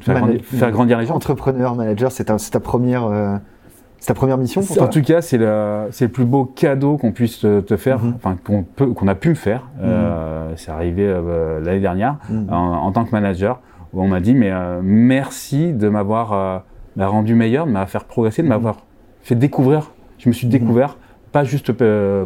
[0.00, 1.14] Faire, grandir, faire grandir les gens.
[1.14, 2.10] entrepreneur, manager.
[2.10, 3.36] C'est ta, première, euh,
[3.98, 7.40] c'est ta première mission pour En tout cas, c'est le, plus beau cadeau qu'on puisse
[7.40, 8.14] te, te faire, Mhm.
[8.16, 9.68] enfin qu'on peut, qu'on a pu me faire.
[9.80, 12.48] Euh, c'est arrivé euh, l'année dernière Mhm.
[12.50, 13.60] en, en tant que manager
[13.92, 14.50] où on m'a dit mais
[14.82, 16.64] merci de m'avoir
[16.96, 18.78] m'a rendu meilleur, de m'avoir fait progresser, de m'avoir
[19.22, 19.92] fait découvrir.
[20.18, 20.96] Je me suis découvert,
[21.30, 21.72] pas juste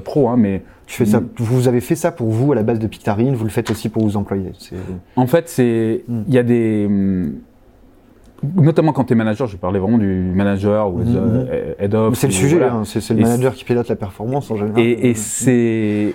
[0.05, 1.20] pro, hein, mais Tu fais ça.
[1.20, 1.28] Mhm.
[1.38, 3.36] Vous avez fait ça pour vous à la base de Pictarine.
[3.36, 4.51] Vous le faites aussi pour vos employés.
[5.14, 6.22] En fait, c'est Mm.
[6.26, 6.88] il y a des
[8.57, 12.14] notamment quand tu es manager, je parlais vraiment du manager ou Mhm, euh, head of.
[12.16, 12.57] C'est le sujet.
[12.59, 12.72] voilà.
[12.74, 14.80] hein, c'est le manager qui pilote la performance en général.
[14.80, 16.14] Et, et c'est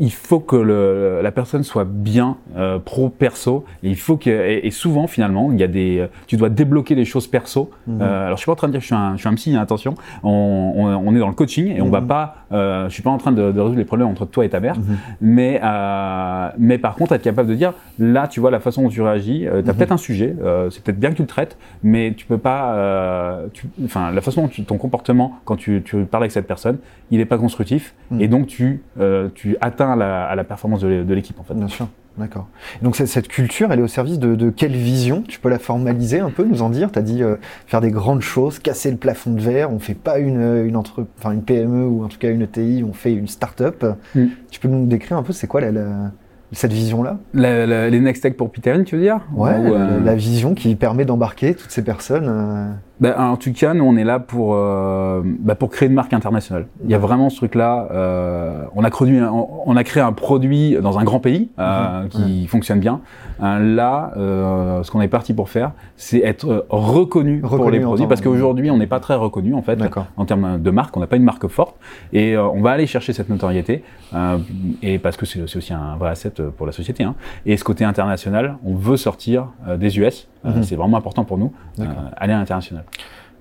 [0.00, 4.28] il faut que le, la personne soit bien euh, pro perso et il faut que
[4.30, 7.70] et, et souvent finalement il y a des tu dois débloquer des choses perso.
[7.86, 8.00] Mhm.
[8.02, 9.28] Euh, alors je suis pas en train de dire que je suis un, je suis
[9.28, 9.94] un psy hein, attention.
[10.22, 12.06] On, on, on est dans le coaching et on va Mhm.
[12.08, 14.48] pas euh, je suis pas en train de, de résoudre les problèmes entre toi et
[14.48, 14.76] ta mère.
[14.78, 14.96] Mhm.
[15.20, 18.88] mais euh, mais par contre être capable de dire là tu vois la façon dont
[18.88, 21.28] tu réagis euh, tu as peut-être un sujet euh, c'est peut-être bien que tu le
[21.28, 25.56] traites mais tu peux pas euh, tu- enfin la façon dont tu- ton comportement quand
[25.56, 26.78] tu, tu parles avec cette personne
[27.10, 27.94] il est pas constructif.
[28.18, 31.42] Et donc tu euh, tu atteins la, à la performance de, l'é- de l'équipe en
[31.44, 31.86] fait Bien sûr,
[32.18, 32.48] d'accord.
[32.82, 35.22] Donc cette, culture, elle est au service de, de quelle vision?
[35.28, 36.90] Tu peux la formaliser un peu, nous en dire?
[36.92, 39.72] Tu as dit euh, faire des grandes choses, casser le plafond de verre.
[39.72, 42.84] On fait pas une une entre, enfin une PME ou en tout cas une ETI,
[42.88, 43.84] on fait une start-up.
[44.14, 44.24] Mm.
[44.50, 46.10] Tu peux nous décrire un peu c'est quoi la, la-
[46.52, 47.18] cette vision-là?
[47.34, 49.20] Les next tech pour Peter tu veux dire?
[49.34, 52.26] Ouais, Ou, euh, la vision qui permet d'embarquer toutes ces personnes.
[52.28, 52.70] euh,
[53.04, 56.14] Ben, en tout cas, nous, on est là pour, euh, ben, pour créer une marque
[56.14, 56.66] internationale.
[56.84, 57.88] Il y a vraiment ce truc-là.
[57.90, 62.02] euh, on, a créé, un- on a créé un produit dans un grand pays euh,
[62.04, 62.08] Mhm.
[62.08, 63.00] qui fonctionne bien.
[63.42, 67.72] Euh, là, euh, ce qu'on est parti pour faire, c'est être euh, reconnu, pour Reconnu
[67.72, 68.06] les produits.
[68.06, 69.76] Parce qu'aujourd'hui, on n'est pas très reconnu, en fait,
[70.16, 70.96] en termes de marque.
[70.96, 71.76] On n'a pas une marque forte.
[72.14, 73.84] Et euh, on va aller chercher cette notoriété.
[74.14, 74.38] euh,
[74.82, 77.04] et parce que c'est aussi un vrai asset pour la société.
[77.04, 77.14] Hein.
[77.44, 79.48] Et ce côté international, on veut sortir
[79.78, 80.28] des US.
[80.44, 80.62] Euh, Mhm.
[80.62, 81.84] c'est vraiment important pour nous, euh,
[82.16, 82.84] aller à l'international.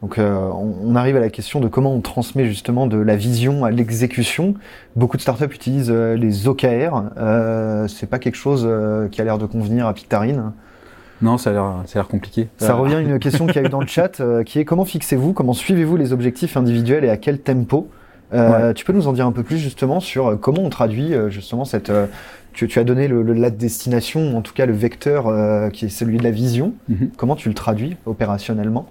[0.01, 0.49] Donc euh,
[0.84, 4.54] on, arrive à la question de comment on transmet justement de la vision à l'exécution.
[4.97, 7.04] Beaucoup de startups utilisent euh, les OKR.
[7.18, 10.51] Euh, c'est pas quelque chose euh, qui a l'air de convenir à Pictarine.
[11.22, 12.49] Non, ça a l'air, ça a l'air compliqué.
[12.58, 14.66] Ça revient à une question qu'il y a eu dans le chat, euh, qui est
[14.66, 17.89] comment fixez-vous, comment suivez-vous les objectifs individuels et à quel tempo?
[18.34, 21.64] Euh, Tu peux nous en dire un peu plus justement sur comment on traduit justement
[21.64, 21.91] cette...
[22.54, 25.86] tu, tu as donné le, le- la destination, en tout cas le vecteur euh, qui
[25.86, 26.74] est celui de la vision.
[26.89, 27.10] Mhm.
[27.18, 28.88] Comment tu le traduis opérationnellement?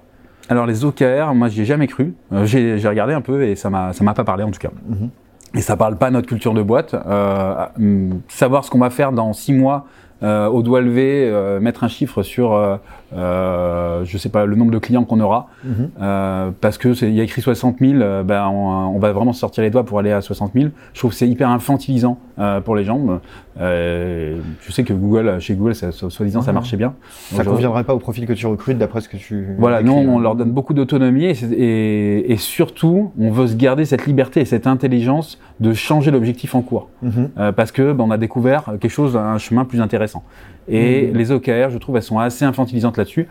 [0.48, 2.14] Alors les OKR, moi j'y ai jamais cru.
[2.32, 4.70] Euh, j'ai, regardé un peu et ça m'a, ça m'a pas parlé en tout cas.
[4.88, 5.08] Mhm.
[5.54, 6.94] Et ça parle pas à notre culture de boîte.
[6.94, 9.86] Euh, hum, savoir ce qu'on va faire dans six mois
[10.22, 11.28] au doigt levé,
[11.60, 12.78] mettre un chiffre sur,
[13.14, 15.90] euh, je sais pas, le nombre de clients qu'on aura, Mhm.
[16.00, 19.32] euh, parce que il y a écrit 60 000, euh, ben on, on va vraiment
[19.32, 20.68] se sortir les doigts pour aller à 60 000.
[20.94, 22.18] Je trouve que c'est hyper infantilisant
[22.64, 22.98] pour les gens.
[23.58, 26.54] Je sais que Google, chez Google, soi-disant, ça Mhm.
[26.54, 26.94] marchait bien.
[27.10, 29.46] Ça Aujourd'hui- conviendrait pas au profil que tu recrutes d'après ce que tu...
[29.58, 30.22] voilà, nous décris, on hein.
[30.22, 34.40] leur donne beaucoup d'autonomie et, c'est- et, et surtout on veut se garder cette liberté
[34.40, 37.30] et cette intelligence de changer l'objectif en cours Mhm.
[37.56, 40.22] Parce que ben, on a découvert quelque chose, un chemin plus intéressant.
[40.68, 43.28] Et les OKR, je trouve, elles sont assez infantilisantes là-dessus.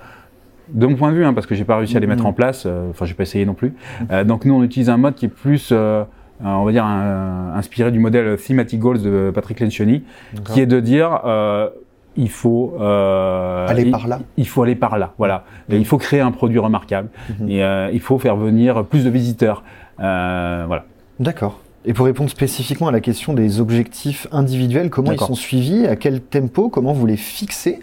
[0.70, 2.30] De mon point de vue, hein, parce que j'ai pas réussi à les mettre Mhm.
[2.30, 3.74] en place, euh, enfin j'ai pas essayé non plus.
[4.12, 6.04] Euh, donc nous on utilise un mode qui est plus, euh,
[6.44, 10.04] on va dire, un- inspiré du modèle Thematic Goals de Patrick Lencioni,
[10.46, 11.68] qui est de dire euh,
[12.16, 14.20] il faut euh, Aller il- par là.
[14.38, 15.44] il faut aller par là, voilà.
[15.70, 17.10] Et il faut créer un produit remarquable.
[17.40, 17.50] Mhm.
[17.50, 19.64] Et euh, il faut faire venir plus de visiteurs.
[19.98, 20.86] Voilà.
[21.20, 21.60] D'accord.
[21.86, 25.96] Et pour répondre spécifiquement à la question des objectifs individuels, comment ils sont suivis, à
[25.96, 27.80] quel tempo, comment vous les fixez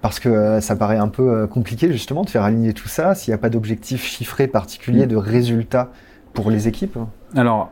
[0.00, 3.34] parce que ça paraît un peu compliqué justement de faire aligner tout ça s'il n'y
[3.34, 5.08] a pas d'objectif chiffré particulier Mm.
[5.10, 5.90] de résultats
[6.34, 6.98] pour les équipes.
[7.36, 7.70] Alors,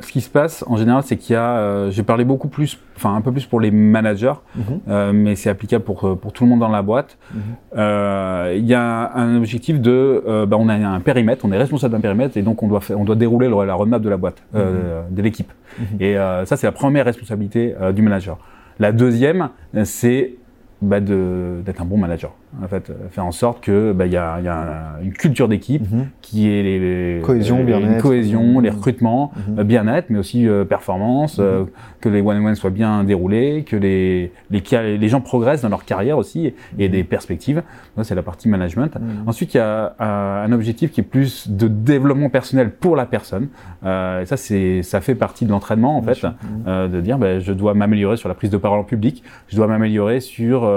[0.00, 2.78] ce qui se passe en général, c'est qu'il y a, euh, j'ai parlé beaucoup plus,
[2.96, 4.62] enfin un peu plus pour les managers, Mhm.
[4.88, 7.18] euh, mais c'est applicable pour euh, pour tout le monde dans la boîte.
[7.34, 7.40] Mhm.
[7.76, 11.58] Euh, Il y a un objectif de, euh, bah, on a un périmètre, on est
[11.58, 14.16] responsable d'un périmètre et donc on doit on doit dérouler le- la roadmap de la
[14.16, 15.52] boîte, euh, de l'équipe.
[16.00, 18.38] Et euh, ça, c'est la première responsabilité euh, du manager.
[18.78, 20.34] La deuxième, euh, c'est
[20.82, 22.32] bah, d'être un bon manager.
[22.62, 25.04] En fait, euh, faire en sorte que bah, il y a, il y a un-
[25.04, 26.06] une culture d'équipe Mhm.
[26.20, 26.78] qui est les,
[27.16, 28.02] les- Cohésion, bien-être.
[28.02, 28.76] cohésion, les Mhm.
[28.76, 29.58] recrutements, Mhm.
[29.60, 31.64] euh, bien-être, mais aussi euh, performance, euh,
[32.00, 34.62] que les one-on-one soient bien déroulés, que les, les,
[34.98, 36.92] les gens progressent dans leur carrière aussi et, et Mhm.
[36.92, 37.62] des perspectives.
[37.96, 38.96] Ça, c'est la partie management.
[38.98, 39.28] Mhm.
[39.28, 43.06] Ensuite, il y a euh, un objectif qui est plus de développement personnel pour la
[43.06, 43.46] personne.
[43.84, 46.22] Euh, et ça, c'est, ça fait partie de l'entraînement en fait.
[46.24, 46.30] Mhm.
[46.66, 49.56] euh, de dire, ben, je dois m'améliorer sur la prise de parole en public, je
[49.56, 50.68] dois m'améliorer sur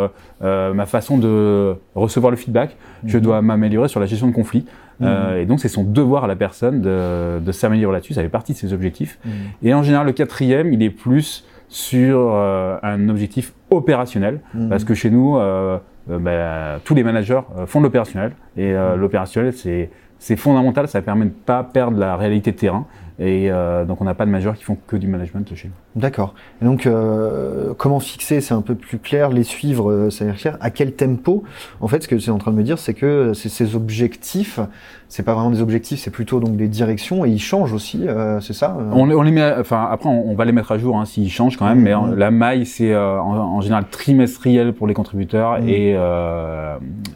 [0.41, 1.62] ma façon de
[1.95, 3.23] recevoir le feedback, je Mhm.
[3.23, 4.65] dois m'améliorer sur la gestion de conflits.
[4.99, 5.07] Mhm.
[5.07, 8.13] Euh, et donc, c'est son devoir à la personne de, de s'améliorer là-dessus.
[8.13, 9.19] Ça fait partie de ses objectifs.
[9.25, 9.31] Mhm.
[9.63, 14.93] Et en général, le quatrième, il est plus sur euh, un objectif opérationnel, parce que
[14.93, 15.77] chez nous, euh,
[16.11, 21.01] euh, bah, tous les managers euh, font de l'opérationnel, et euh, l'opérationnel, c'est fondamental, ça
[21.01, 22.85] permet de pas perdre la réalité de terrain,
[23.19, 26.01] et euh, donc on n'a pas de managers qui font que du management chez nous.
[26.01, 26.33] D'accord.
[26.61, 30.57] Et donc, euh, comment fixer, c'est un peu plus clair, les suivre, euh, c'est clair.
[30.59, 31.43] À quel tempo?
[31.81, 34.59] En fait, ce que c'est en train de me dire, c'est que ces objectifs,
[35.07, 38.39] c'est pas vraiment des objectifs, c'est plutôt donc des directions, et ils changent aussi, euh,
[38.39, 40.97] c'est ça On, on les met, enfin après on, on va les mettre à jour
[40.97, 43.21] hein, s'ils changent quand même, mais en- la maille c'est en,
[43.57, 45.69] en général trimestriel pour les contributeurs Mhm.
[45.69, 45.95] et,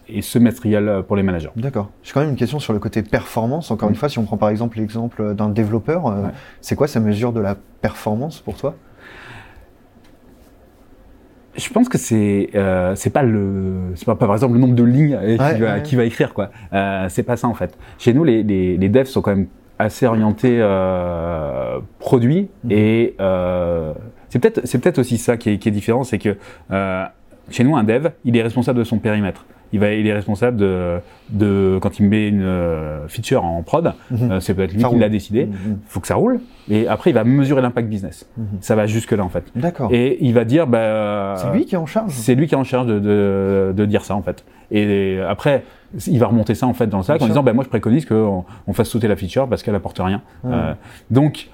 [0.10, 1.50] et semestriel pour les managers.
[1.56, 1.90] D'accord.
[2.04, 3.72] J'ai quand même une question sur le côté performance.
[3.72, 3.98] Encore une Mm.
[3.98, 6.30] fois, si on prend par exemple l'exemple d'un développeur, euh, Ouais.
[6.62, 8.76] c'est quoi sa mesure de la performance pour toi?
[11.56, 14.84] Je pense que c'est euh, c'est pas le c'est pas, par exemple le nombre de
[14.84, 15.82] lignes Ouais, qui, va, ouais.
[15.82, 16.52] qui va écrire quoi.
[16.72, 17.76] Euh, c'est pas ça en fait.
[17.98, 19.48] Chez nous les, les, les devs sont quand même
[19.80, 22.72] assez orientés euh, produits Mhm.
[22.72, 23.16] et
[24.30, 26.36] c'est peut-être c'est peut-être aussi ça qui est, qui est différent, c'est que
[27.50, 29.46] chez nous un dev il est responsable de son périmètre.
[29.74, 30.98] Il va il est responsable de
[31.30, 34.32] de quand il met une euh, feature en prod, Mhm.
[34.32, 35.46] euh, c'est peut-être lui Ça qui l'a décidé.
[35.46, 35.80] Mhm.
[35.88, 36.40] Faut que ça roule
[36.70, 38.30] et après il va mesurer l'impact business.
[38.38, 38.46] Mhm.
[38.62, 39.44] Ça va jusque là en fait.
[39.56, 39.90] D'accord.
[39.92, 42.58] Et il va dire bah C'est lui qui est en charge c'est lui qui est
[42.58, 44.46] en charge de, de, de dire ça en fait.
[44.72, 45.64] Et après,
[46.08, 48.06] il va remonter ça en fait dans le sac en disant bah moi je préconise
[48.06, 50.22] qu'on on fasse sauter la feature parce qu'elle apporte rien.
[50.46, 50.74] Euh,
[51.12, 51.50] donc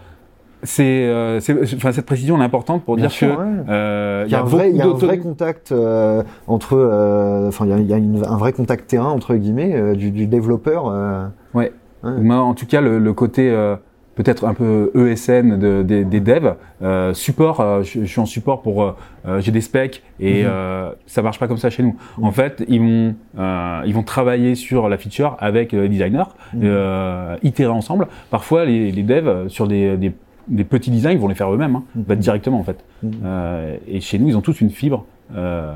[0.64, 1.39] c'est, euh,
[1.76, 3.64] enfin cette précision est importante pour Bien dire sûr, que ouais.
[3.70, 7.47] euh, y a un vrai, il y a un d'auto- vrai contact euh, entre, euh,
[7.47, 9.95] enfin, il y a, il y a une- un vrai contact terrain entre guillemets euh,
[9.95, 10.88] du, du développeur.
[10.88, 11.72] euh, Ouais.
[12.03, 12.11] ouais.
[12.22, 13.76] Moi, en tout cas, le, le côté euh,
[14.16, 16.53] peut-être un peu ESN de, des, des devs,
[16.84, 20.49] euh, support, euh, je, je suis en support pour, euh, j'ai des specs et Mhm.
[20.51, 21.95] euh, ça marche pas comme ça chez nous.
[22.20, 22.24] Mhm.
[22.26, 26.24] En fait, ils vont, euh, ils vont travailler sur la feature avec les designers,
[26.61, 28.07] euh, itérer ensemble.
[28.30, 30.14] Parfois, les, les devs sur des, des,
[30.48, 32.16] des petits designs, ils vont les faire eux-mêmes, hein, Mhm.
[32.16, 32.84] directement en fait.
[33.02, 33.12] Mhm.
[33.24, 35.74] Euh, et chez nous, ils ont tous une fibre euh,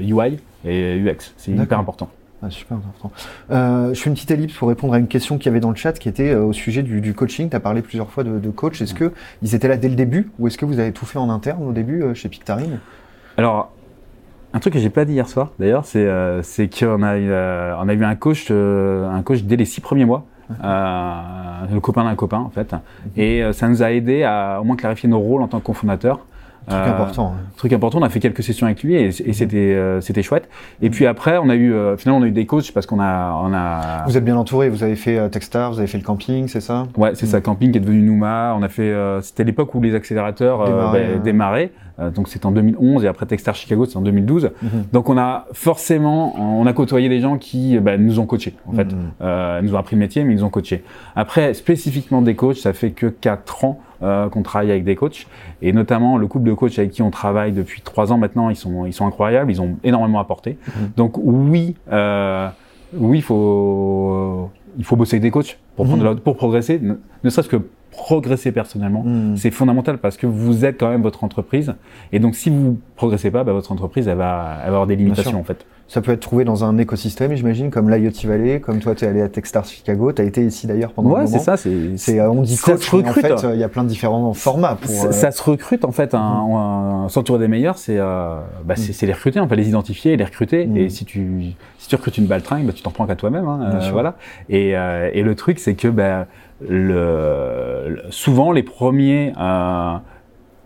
[0.00, 1.32] UI et UX.
[1.36, 2.08] C'est hyper important.
[2.42, 3.10] Ah, super important.
[3.52, 5.70] Euh, je fais une petite ellipse pour répondre à une question qu'il y avait dans
[5.70, 7.48] le chat qui était euh, au sujet du, du coaching.
[7.48, 8.82] Tu as parlé plusieurs fois de, de coach.
[8.82, 11.18] Est-ce que ils étaient là dès le début ou est-ce que vous avez tout fait
[11.18, 12.80] en interne au début euh, chez Pictarine?
[13.38, 13.72] Alors,
[14.52, 16.42] un truc que j'ai pas dit hier soir, d'ailleurs, c'est euh,
[16.78, 20.04] qu'on a euh, on a eu un coach, euh, un coach dès les six premiers
[20.04, 22.74] mois, euh, le copain d'un copain en fait,
[23.16, 25.64] et euh, ça nous a aidé à au moins clarifier nos rôles en tant que
[25.64, 26.20] cofondateur.
[26.66, 27.34] Truc Euh, important.
[27.36, 27.40] hein.
[27.56, 30.48] Truc important, on a fait quelques sessions avec lui et, et c'était euh, c'était chouette.
[30.82, 33.00] Et puis après, on a eu euh, finalement on a eu des coachs parce qu'on
[33.00, 34.68] a on a Vous êtes bien entouré.
[34.68, 36.86] Vous avez fait euh, Techstar, vous avez fait le camping, c'est ça?
[36.96, 38.54] Ouais, c'est ça, camping qui est devenu Nouma.
[38.58, 41.72] On a fait, euh, c'était l'époque où les accélérateurs Démarraient, bah, démarraient.
[42.00, 44.50] Euh, donc c'était en 2011 et après Techstar Chicago, c'est en 2012.
[44.62, 44.70] Mhm.
[44.92, 48.72] Donc on a forcément, on a côtoyé des gens qui bah, nous ont coachés en
[48.72, 48.84] fait.
[48.92, 48.98] Mhm.
[49.22, 50.82] Euh, ils nous ont appris le métier, mais ils nous ont coachés.
[51.14, 55.26] Après, spécifiquement des coachs, ça fait que 4 ans euh, qu'on travaille avec des coachs,
[55.62, 58.56] et notamment le couple de coachs avec qui on travaille depuis 3 ans maintenant, ils
[58.56, 60.58] sont, ils sont incroyables, ils ont énormément apporté.
[60.68, 60.90] Mhm.
[60.96, 62.48] Donc oui, euh,
[62.96, 66.10] oui, il faut, il faut bosser avec des coachs pour, prendre Mhm.
[66.10, 66.94] la- pour progresser, ne,
[67.24, 69.04] ne serait-ce que progresser personnellement.
[69.04, 69.36] Mhm.
[69.36, 71.74] C'est fondamental parce que vous êtes quand même votre entreprise,
[72.12, 74.96] et donc si vous progressez pas, bah, votre entreprise elle va, elle va avoir des
[74.96, 75.64] limitations en fait.
[75.86, 79.08] Ça peut être trouvé dans un écosystème, j'imagine, comme l'IoT Valley, comme toi, tu es
[79.08, 81.38] allé à Techstars Chicago, tu as été ici d'ailleurs pendant un Ouais, moment.
[81.38, 81.56] c'est ça.
[81.58, 83.26] C'est, on dit ça coach, se mais en recrute.
[83.40, 84.90] fait, euh, il y a plein de différents formats pour.
[84.90, 86.18] Ça, euh, ça se recrute en fait, un,
[87.04, 90.14] un- s'entourer des meilleurs, c'est euh, bah, c'est c'est les recruter, on peut les identifier
[90.14, 90.66] et les recruter.
[90.66, 90.76] Mm.
[90.78, 91.42] Et si tu
[91.78, 94.14] si tu recrutes une baltringue, bah, tu t'en prends qu'à toi-même, hein, euh, voilà.
[94.48, 96.26] Et, euh, et le truc, c'est que bah,
[96.66, 99.96] le, le- souvent les premiers euh,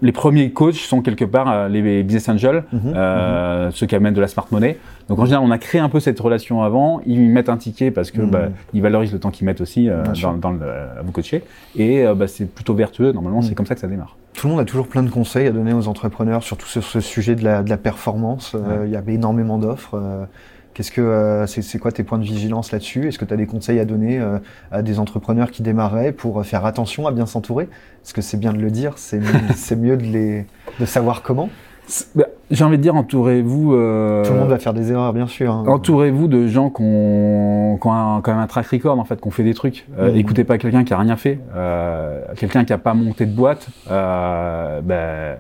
[0.01, 4.15] les premiers coachs sont quelque part euh, les business angels, Mhm, euh, ceux qui amènent
[4.15, 4.79] de la smart money.
[5.09, 7.01] Donc en général, on a créé un peu cette relation avant.
[7.07, 8.31] Ils mettent un ticket parce que Mhm.
[8.31, 11.43] bah, ils valorisent le temps qu'ils mettent aussi euh, dans, dans le, à vous coacher.
[11.77, 13.13] Et euh, bah, c'est plutôt vertueux.
[13.13, 13.45] Normalement, Mhm.
[13.45, 14.17] c'est comme ça que ça démarre.
[14.35, 17.01] Tout le monde a toujours plein de conseils à donner aux entrepreneurs, surtout sur ce
[17.01, 18.55] sujet de la, de la performance.
[18.55, 19.99] Euh, Il y avait énormément d'offres.
[20.79, 23.09] Qu'est-ce que euh, c'est quoi tes points de vigilance là-dessus?
[23.09, 24.39] Est-ce que tu as des conseils à donner euh,
[24.71, 27.69] à des entrepreneurs qui démarraient pour euh, faire attention à bien s'entourer?
[28.01, 29.19] Parce que c'est bien de le dire, c'est
[29.77, 30.47] mieux de les
[30.79, 31.49] de savoir comment.
[32.15, 33.75] Bah, J'ai envie de dire, entourez-vous.
[33.75, 35.53] euh, Tout le monde va faire des erreurs, bien sûr.
[35.53, 35.65] hein.
[35.67, 39.43] Entourez-vous de gens qui ont, quand même un track record en fait, qui ont fait
[39.43, 39.85] des trucs.
[39.99, 40.17] Euh, Mhm.
[40.17, 43.67] Écoutez pas quelqu'un qui a rien fait, euh, quelqu'un qui a pas monté de boîte.
[43.89, 45.39] Ben,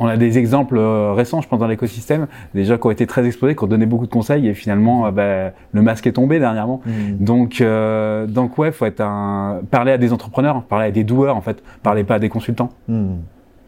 [0.00, 3.06] on a des exemples euh, récents, je pense, dans l'écosystème, des gens qui ont été
[3.06, 6.12] très exposés, qui ont donné beaucoup de conseils et finalement, euh, ben, le masque est
[6.12, 6.80] tombé dernièrement.
[6.86, 7.16] Mhm.
[7.20, 11.36] Donc, euh, donc ouais, faut être un, parler à des entrepreneurs, parler à des doueurs
[11.36, 12.70] en fait, parlez pas à des consultants.
[12.88, 13.16] Hmm,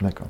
[0.00, 0.28] D'accord.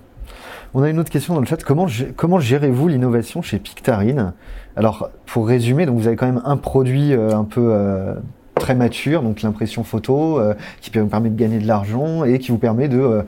[0.73, 1.63] On a une autre question dans le chat.
[1.65, 1.87] Comment,
[2.17, 4.33] comment gérez-vous l'innovation chez Pictarine?
[4.77, 8.15] Alors, pour résumer, donc vous avez quand même un produit euh, un peu euh,
[8.55, 12.53] très mature, donc l'impression photo, euh, qui vous permet de gagner de l'argent et qui
[12.53, 13.23] vous permet de euh,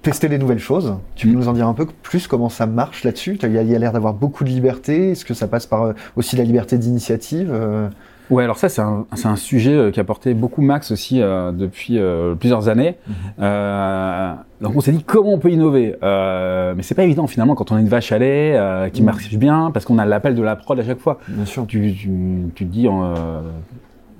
[0.00, 0.94] tester des nouvelles choses.
[1.16, 1.36] Tu peux Mm.
[1.36, 3.38] nous en dire un peu plus comment ça marche là-dessus?
[3.42, 5.10] Il y a, l'air d'avoir beaucoup de liberté.
[5.12, 7.88] Est-ce que ça passe par euh, aussi la liberté d'initiative euh,
[8.30, 11.20] Ouais, alors ça, c'est un, c'est un sujet euh, qui a porté beaucoup Max aussi
[11.20, 12.96] euh, depuis euh, plusieurs années.
[13.40, 14.32] Euh,
[14.62, 15.96] donc on s'est dit comment on peut innover.
[16.00, 18.58] Mais c'est pas évident finalement quand on a une vache à lait
[18.92, 19.06] qui Mhm.
[19.06, 21.18] marche bien parce qu'on a l'appel de la prod à chaque fois.
[21.28, 21.66] Bien sûr.
[21.66, 22.10] Tu, tu,
[22.54, 22.86] tu te dis,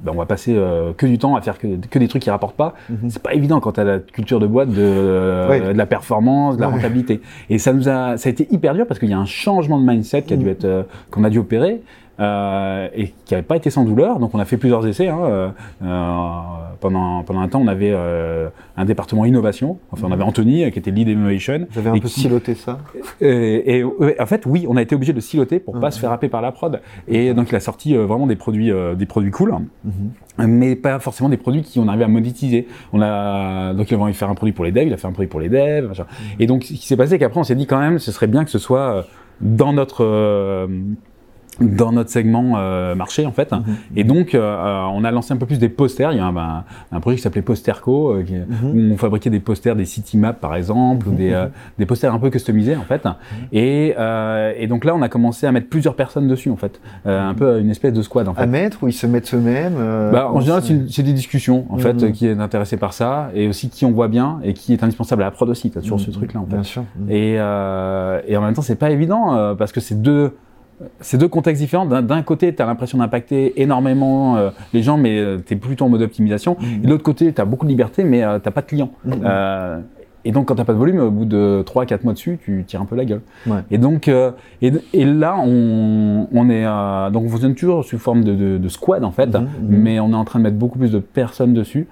[0.03, 2.31] ben, on va passer euh, que du temps à faire que, que des trucs qui
[2.31, 2.75] rapportent pas.
[2.91, 3.09] Mhm.
[3.11, 6.57] C'est pas évident quand tu as la culture de boîte de, euh, de la performance,
[6.57, 7.21] de la rentabilité.
[7.51, 9.79] Et ça nous a, ça a été hyper dur parce qu'il y a un changement
[9.81, 10.51] de mindset qui a dû Mhm.
[10.51, 11.81] être, euh, qu'on a dû opérer.
[12.21, 15.09] Euh, et qui n'avait pas été sans douleur, donc on a fait plusieurs essais.
[15.09, 15.49] Hein, euh,
[15.83, 16.29] euh,
[16.81, 19.79] pendant pendant un temps, on avait euh, un département innovation.
[19.93, 21.67] Enfin, on avait Anthony euh, qui était lead innovation.
[21.71, 22.79] Vous avez un Et peu qui- siloté ça
[23.21, 25.91] et, et, ouais, en fait, oui, on a été obligé de siloter pour pas Mhm.
[25.93, 26.81] se faire happer par la prod.
[27.09, 29.55] Et donc, il a sorti euh, vraiment des produits, euh, des produits cool,
[29.85, 30.49] Mhm.
[30.49, 32.69] mais pas forcément des produits qui on arrivait à monétiser.
[32.93, 34.97] On a donc il a envie de faire un produit pour les devs, il a
[34.99, 35.89] fait un produit pour les devs.
[35.89, 36.05] machin.
[36.39, 38.27] Et donc, ce qui s'est passé, c'est qu'après, on s'est dit quand même, ce serait
[38.27, 39.03] bien que ce soit euh,
[39.41, 40.67] dans notre euh,
[41.61, 43.53] dans notre segment euh, marché en fait.
[43.53, 43.63] Mhm.
[43.95, 46.11] Et donc, euh, euh, on a lancé un peu plus des posters.
[46.13, 48.91] Il y a un, ben, un projet qui s'appelait Posterco, euh, qui- Mhm.
[48.91, 51.17] où on fabriquait des posters, des city maps par exemple, ou Mhm.
[51.17, 51.47] des, euh,
[51.79, 53.07] des posters un peu customisés en fait.
[53.53, 56.81] Et, euh, et donc là, on a commencé à mettre plusieurs personnes dessus en fait,
[57.07, 58.43] Euh, un peu une espèce de squad en fait.
[58.43, 61.77] À mettre ou ils se mettent eux-mêmes euh, Bah, en général, c'est- des discussions en
[61.79, 62.13] fait, Mhm.
[62.13, 65.23] qui est intéressé par ça, et aussi qui on voit bien et qui est indispensable
[65.23, 65.71] à la prod aussi.
[65.71, 66.17] T'as toujours ce Mhm.
[66.17, 66.55] truc-là en fait.
[66.55, 66.85] Bien sûr.
[66.99, 67.11] Mhm.
[67.11, 70.35] Et, euh, et en même temps, c'est pas évident euh, parce que c'est deux,
[71.01, 71.87] c'est deux contextes différents.
[71.87, 75.85] D'un- côté, tu as l'impression d'impacter énormément euh, les gens, mais euh, tu es plutôt
[75.85, 76.57] en mode optimisation.
[76.61, 76.67] Mhm.
[76.83, 78.91] Et de l'autre côté, tu as beaucoup de liberté, mais euh, t'as pas de clients.
[79.05, 79.13] Mhm.
[79.25, 79.81] Euh,
[80.25, 82.81] et donc, quand t'as pas de volume, au bout de 3-4 mois dessus, tu tires
[82.81, 83.23] un peu la gueule.
[83.47, 83.59] Ouais.
[83.73, 84.31] Et donc, euh,
[84.63, 86.63] et, et là, on, on est,
[87.13, 89.49] donc on fonctionne toujours sous forme de, de, de squad en fait, Mhm, mhm.
[89.69, 91.89] mais on est en train de mettre beaucoup plus de personnes dessus,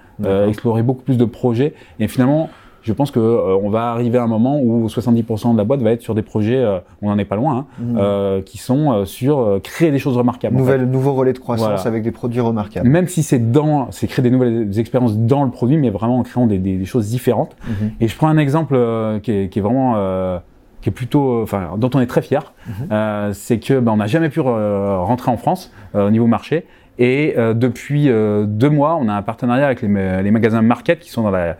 [0.47, 2.49] explorer beaucoup plus de projets, et finalement,
[2.83, 5.81] je pense que euh, on va arriver à un moment où 70% de la boîte
[5.81, 7.97] va être sur des projets, euh, on n'en est pas loin, hein, Mhm.
[7.99, 10.55] euh, qui sont euh, sur euh, créer des choses remarquables.
[10.55, 10.63] en fait.
[10.63, 11.81] Nouvelle, nouveau relais de croissance Voilà.
[11.87, 12.87] avec des produits remarquables.
[12.89, 16.23] Même si c'est dans, c'est créer des nouvelles expériences dans le produit, mais vraiment en
[16.23, 17.55] créant des, des, des choses différentes.
[17.67, 17.91] Mhm.
[18.01, 20.39] Et je prends un exemple euh, qui, est, qui est vraiment, euh,
[20.81, 22.53] qui est plutôt, enfin, dont on est très fier.
[22.67, 22.73] Mhm.
[22.91, 26.25] Euh, c'est que ben, on n'a jamais pu euh, rentrer en France euh, au niveau
[26.27, 26.65] marché.
[27.03, 30.61] Et euh, depuis euh, deux mois, on a un partenariat avec les, ma- les magasins
[30.61, 31.55] Market qui sont dans la,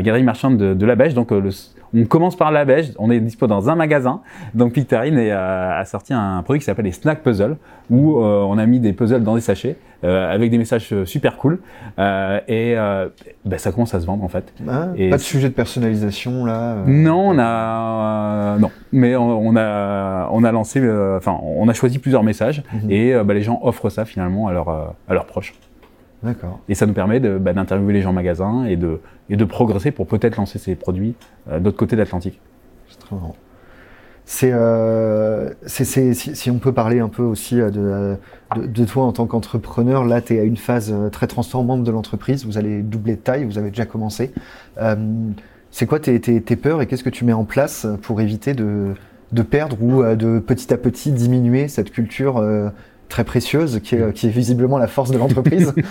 [0.00, 1.12] galerie marchande de, la Beige.
[1.12, 1.50] Donc, euh, le-
[1.94, 2.92] on commence par la Beige.
[2.98, 4.20] On est dispo dans un magasin.
[4.54, 7.56] Donc, Pictarine est, euh, a sorti un produit qui s'appelle les Snack Puzzles,
[7.90, 11.04] où euh, on a mis des puzzles dans des sachets euh, avec des messages euh,
[11.04, 11.60] super cool.
[11.98, 13.08] Euh, et euh,
[13.44, 14.52] ben, ça commence à se vendre en fait.
[14.68, 16.76] Ah, Et pas de sujet de personnalisation là.
[16.86, 21.66] Non, on a euh, non, mais on, on a on a lancé, euh, enfin, on
[21.68, 22.90] a choisi plusieurs messages Mhm.
[22.90, 25.54] et bah, les gens offrent ça finalement à leurs à leurs proches.
[26.22, 26.60] D'accord.
[26.68, 29.44] Et ça nous permet de, bah, d'interviewer les gens en magasin et de et de
[29.44, 31.14] progresser pour peut-être lancer ces produits
[31.48, 32.40] euh, de l'autre côté de l'Atlantique.
[32.88, 33.36] C'est très marrant.
[34.24, 38.16] C'est, euh, c'est, c'est- si, si on peut parler un peu aussi euh, de,
[38.60, 41.82] de, de toi en tant qu'entrepreneur, là tu es à une phase euh, très transformante
[41.84, 44.32] de l'entreprise, vous allez doubler de taille, vous avez déjà commencé.
[44.78, 44.96] Euh,
[45.70, 48.54] c'est quoi tes, tes, tes peurs et qu'est-ce que tu mets en place pour éviter
[48.54, 48.94] de,
[49.32, 52.68] de perdre ou euh, de petit à petit diminuer cette culture euh,
[53.08, 55.72] très précieuse qui est, qui est visiblement la force de l'entreprise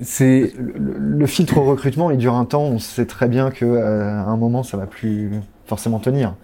[0.00, 2.62] C'est le, filtre au recrutement, il dure un temps.
[2.64, 5.30] On sait très bien que euh, à un moment, ça va plus
[5.66, 6.34] forcément tenir.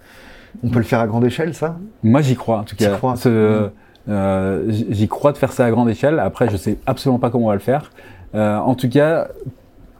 [0.63, 1.77] On peut le faire à grande échelle, ça?
[2.03, 2.95] Moi j'y crois en tout cas.
[2.95, 3.15] crois?
[3.15, 3.69] Ce-
[4.09, 6.19] euh, j'y crois de faire ça à grande échelle.
[6.19, 7.91] Après, je sais absolument pas comment on va le faire.
[8.33, 9.27] Euh, en tout cas,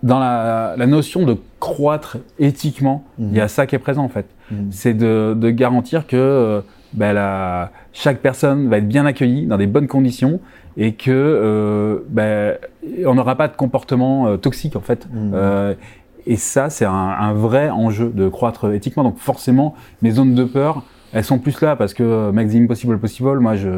[0.02, 4.10] dans la, la notion de croître éthiquement, il y a ça qui est présent en
[4.10, 4.26] fait.
[4.49, 4.68] Mhm.
[4.72, 9.67] C'est de, de garantir que bah, la- chaque personne va être bien accueillie dans des
[9.67, 10.39] bonnes conditions
[10.77, 12.57] et que euh, bah,
[13.05, 15.07] on n'aura pas de comportement euh, toxique en fait.
[15.11, 15.31] Mhm.
[15.33, 15.73] Euh,
[16.27, 19.03] et ça, c'est un, un vrai enjeu de croître éthiquement.
[19.03, 20.83] Donc forcément, mes zones de peur,
[21.13, 23.69] elles sont plus là parce que euh, Make the Impossible Possible, moi, je,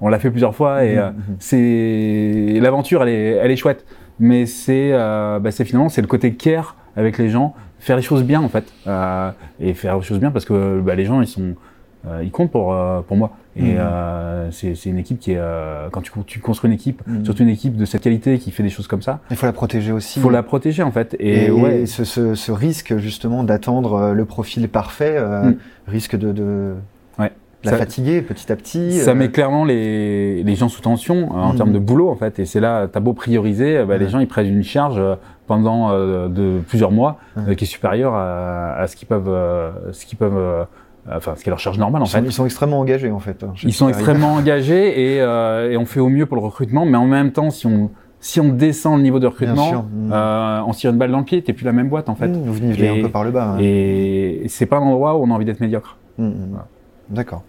[0.00, 1.36] on l'a fait plusieurs fois et Mhm, euh, mhm.
[1.38, 3.84] c'est l'aventure, elle est, elle est chouette.
[4.18, 8.02] Mais c'est, euh, bah, c'est finalement, c'est le côté care avec les gens, faire les
[8.02, 11.20] choses bien en fait, euh, et faire les choses bien parce que bah, les gens,
[11.22, 11.54] ils sont,
[12.06, 13.30] euh, ils comptent pour euh, pour moi.
[13.54, 17.02] Et euh, c'est c'est une équipe qui est, euh, quand tu, tu construis une équipe,
[17.06, 17.24] Mhm.
[17.24, 19.52] surtout une équipe de cette qualité qui fait des choses comme ça, Il faut la
[19.52, 20.18] protéger aussi.
[20.18, 21.14] il faut la protéger en fait.
[21.20, 25.56] Et, Et, ouais, ce, ce, ce risque justement d'attendre le profil parfait euh, Mm.
[25.88, 26.72] risque de, de
[27.18, 27.30] Ouais.
[27.64, 28.92] la Ça- fatiguer petit à petit.
[28.98, 31.56] Ça euh, met clairement les, les gens sous tension euh, en Mhm.
[31.58, 32.38] termes de boulot en fait.
[32.38, 34.10] Et c'est là, t'as beau prioriser, euh, bah, les Ouais.
[34.10, 38.14] gens ils prennent une charge euh, pendant euh, de plusieurs mois euh, qui est supérieure
[38.14, 40.64] à, à ce qu'ils peuvent, euh, ce qu'ils peuvent, euh,
[41.10, 42.24] enfin ce qui est leur charge normale en ils, sont, fait.
[42.26, 43.42] ils sont extrêmement engagés en fait.
[43.44, 46.84] hein, Ils sont extrêmement engagés et, euh, et on fait au mieux pour le recrutement,
[46.84, 47.90] mais en même temps si on
[48.24, 50.12] si on descend le niveau de recrutement, Mm.
[50.12, 52.14] euh, on se tire une balle dans le pied, t'es plus la même boîte en
[52.14, 52.28] fait.
[52.28, 53.54] Mm, vous Et- un peu par le bas.
[53.54, 53.58] hein.
[53.60, 55.96] Et c'est pas un endroit où on a envie d'être médiocre.
[56.18, 56.34] Mm, mm.
[56.50, 56.66] Voilà.
[57.10, 57.42] D'accord.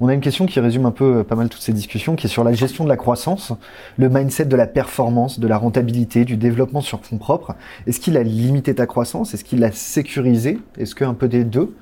[0.00, 2.26] On a une question qui résume un peu euh, pas mal toutes ces discussions, qui
[2.26, 3.54] est sur la gestion de la croissance,
[3.96, 7.54] le mindset de la performance, de la rentabilité, du développement sur fonds propres.
[7.86, 9.32] Est-ce qu'il a limité ta croissance?
[9.32, 10.58] Est-ce qu'il l'a sécurisé?
[10.78, 11.74] Est-ce qu'un peu des deux?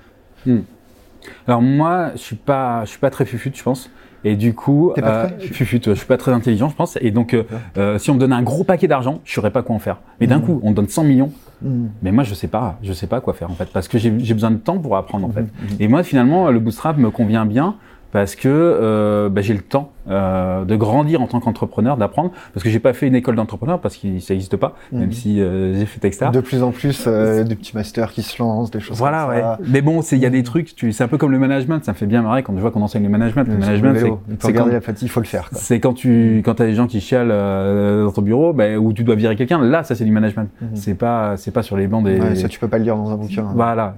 [1.46, 3.90] Alors moi, je suis pas, je suis pas très fufute, je pense.
[4.24, 6.98] Et du coup, euh, fufute, je suis pas très intelligent, je pense.
[7.00, 7.44] Et donc, euh,
[7.76, 9.98] euh, si on me donnait un gros paquet d'argent, je saurais pas quoi en faire.
[10.20, 10.42] Mais d'un Mhm.
[10.44, 11.30] coup, on me donne 100 millions,
[11.62, 11.86] Mm.
[12.02, 14.10] mais moi, je sais pas, je sais pas quoi faire en fait, parce que j'ai
[14.10, 15.42] besoin de temps pour apprendre en fait.
[15.42, 15.76] Mhm, mhm.
[15.78, 17.76] Et moi, finalement, le bootstrap me convient bien
[18.16, 22.64] parce que euh, bah, j'ai le temps euh, de grandir en tant qu'entrepreneur, d'apprendre, parce
[22.64, 25.12] que j'ai pas fait une école d'entrepreneur parce que ça n'existe pas, même Mhm.
[25.12, 26.32] si euh, j'ai fait Techstar.
[26.32, 29.34] De plus en plus, euh, des petits masters qui se lancent, des choses Voilà, comme
[29.34, 29.40] ouais.
[29.42, 29.58] ça.
[29.68, 30.74] Mais bon, il y a des trucs.
[30.92, 31.84] C'est un peu comme le management.
[31.84, 33.46] Ça me fait bien marrer quand je vois qu'on enseigne le management.
[33.46, 35.50] Le management, c'est quand, la fatigue, il faut le faire.
[35.52, 38.94] c'est quand tu quand as des gens qui chialent euh, dans ton bureau, ben, où
[38.94, 39.60] tu dois virer quelqu'un.
[39.62, 40.48] Là, ça c'est du management.
[40.62, 40.68] Mhm.
[40.72, 42.18] C'est pas c'est pas sur les bancs des.
[42.18, 43.42] Ouais, ça, tu peux pas le lire dans un bouquin.
[43.42, 43.52] hein.
[43.54, 43.94] Voilà.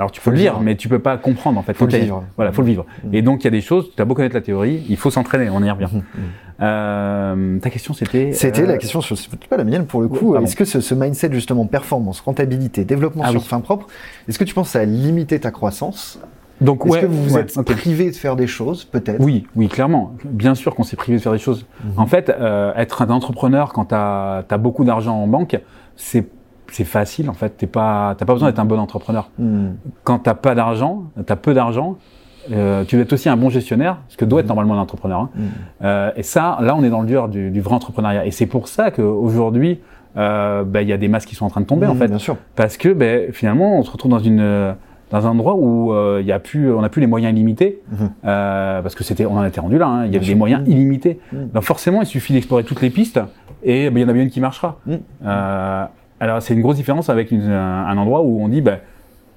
[0.00, 0.64] Alors tu Faut peux le le lire, vivre.
[0.64, 1.74] mais tu peux pas comprendre en fait.
[1.74, 2.24] Faut le y ait- vivre.
[2.36, 2.86] Voilà, faut le vivre.
[3.04, 3.14] Mhm.
[3.14, 3.90] Et donc il y a des choses.
[3.94, 5.50] Tu as beau connaître la théorie, il faut s'entraîner.
[5.50, 5.88] On y revient.
[5.92, 6.02] Mhm.
[6.62, 8.32] Euh, ta question c'était.
[8.32, 10.32] C'était euh, la question, sur- c'est pas la mienne pour le coup.
[10.32, 10.46] pardon.
[10.46, 13.46] Est-ce que ce, ce mindset justement performance, rentabilité, développement Ah sur oui.
[13.46, 13.86] fin propre,
[14.28, 16.18] est-ce que tu penses a limité ta croissance?
[16.60, 17.00] Donc Est-ce ouais.
[17.02, 19.20] que vous vous ouais, êtes privé de faire des choses, peut-être?
[19.22, 20.14] Oui, oui, clairement.
[20.24, 21.66] Bien sûr qu'on s'est privé de faire des choses.
[21.84, 21.92] Mhm.
[21.98, 25.58] En fait, euh, être un entrepreneur quand tu as, beaucoup d'argent en banque,
[25.96, 26.26] c'est
[26.70, 27.50] c'est facile en fait.
[27.56, 29.30] T'es pas, t'as pas besoin d'être un bon entrepreneur.
[29.38, 29.70] Hmm.
[30.04, 31.96] Quand t'as pas d'argent, t'as peu d'argent,
[32.52, 35.20] euh, tu dois être aussi un bon gestionnaire, ce que doit être normalement un entrepreneur.
[35.20, 35.30] hein.
[35.34, 35.42] Hmm.
[35.84, 38.24] Euh, et ça, là, on est dans le dur du, du vrai entrepreneuriat.
[38.26, 39.80] Et c'est pour ça qu'aujourd'hui,
[40.16, 41.98] euh, bah, il y a des masques qui sont en train de tomber en Hmm,
[41.98, 42.36] fait, Bien sûr.
[42.56, 44.72] parce que ben, finalement, on se retrouve dans une euh,
[45.12, 47.80] dans un endroit où euh, il y a plus, on n'a plus les moyens illimités,
[48.24, 49.88] euh, parce que c'était, on en était rendu là.
[49.88, 51.18] hein, il y avait des moyens illimités.
[51.32, 53.20] Donc forcément, il suffit d'explorer toutes les pistes
[53.64, 54.78] et ben, il y en a bien une qui marchera.
[56.20, 58.78] Alors c'est une grosse différence avec une- un, un endroit où on dit ben,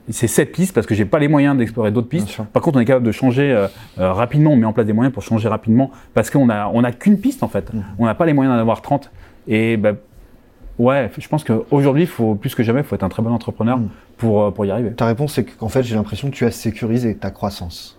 [0.10, 2.38] c'est cette piste parce que j'ai pas les moyens d'explorer d'autres pistes.
[2.52, 3.68] Par contre, on est capable de changer euh,
[4.00, 6.84] euh, rapidement, on met en place des moyens pour changer rapidement parce qu'on a on
[6.84, 7.74] a qu'une piste en fait.
[7.74, 7.84] Mhm.
[8.00, 9.12] On n'a pas les moyens d'en avoir 30
[9.48, 9.96] et ben
[10.78, 13.78] ouais, je pense qu'aujourd'hui, faut plus que jamais, il faut être un très bon entrepreneur
[13.78, 13.88] Mhm.
[14.18, 14.92] pour euh, pour y arriver.
[14.92, 17.98] Ta réponse, c'est qu'en fait, j'ai l'impression que tu as sécurisé ta croissance.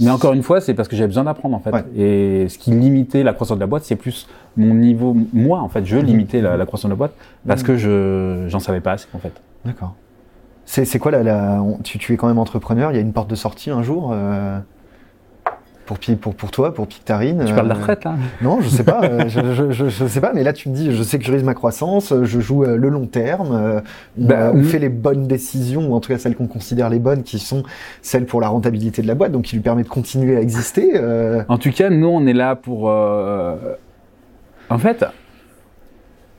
[0.00, 1.70] Mais encore une fois, c'est parce que j'avais besoin d'apprendre en fait.
[1.70, 1.84] Ouais.
[1.96, 4.26] Et ce qui limitait la croissance de la boîte, c'est plus
[4.56, 6.04] mon niveau, moi en fait, je Mhm.
[6.06, 7.12] limitais la, la croissance de la boîte
[7.46, 7.66] parce Mhm.
[7.66, 9.32] que je j'en savais pas assez en fait.
[9.64, 9.94] D'accord.
[10.64, 13.28] C'est quoi la, la tu, tu es quand même entrepreneur, il y a une porte
[13.28, 14.58] de sortie un jour euh,
[15.86, 18.68] pour, pour, pour toi, pour Pictarine Tu parles de la euh, retraite là Non, je
[18.68, 21.02] sais pas, euh, je, je, je, je sais pas, mais là tu me dis, je
[21.02, 23.82] sécurise ma croissance, euh, je joue le long terme,
[24.18, 24.64] on, on mm.
[24.64, 27.62] fait les bonnes décisions, ou en tout cas celles qu'on considère les bonnes, qui sont
[28.02, 30.92] celles pour la rentabilité de la boîte, donc qui lui permet de continuer à exister.
[31.48, 32.88] En tout cas, nous, on est là pour.
[32.88, 33.56] euh,
[34.70, 35.04] En fait,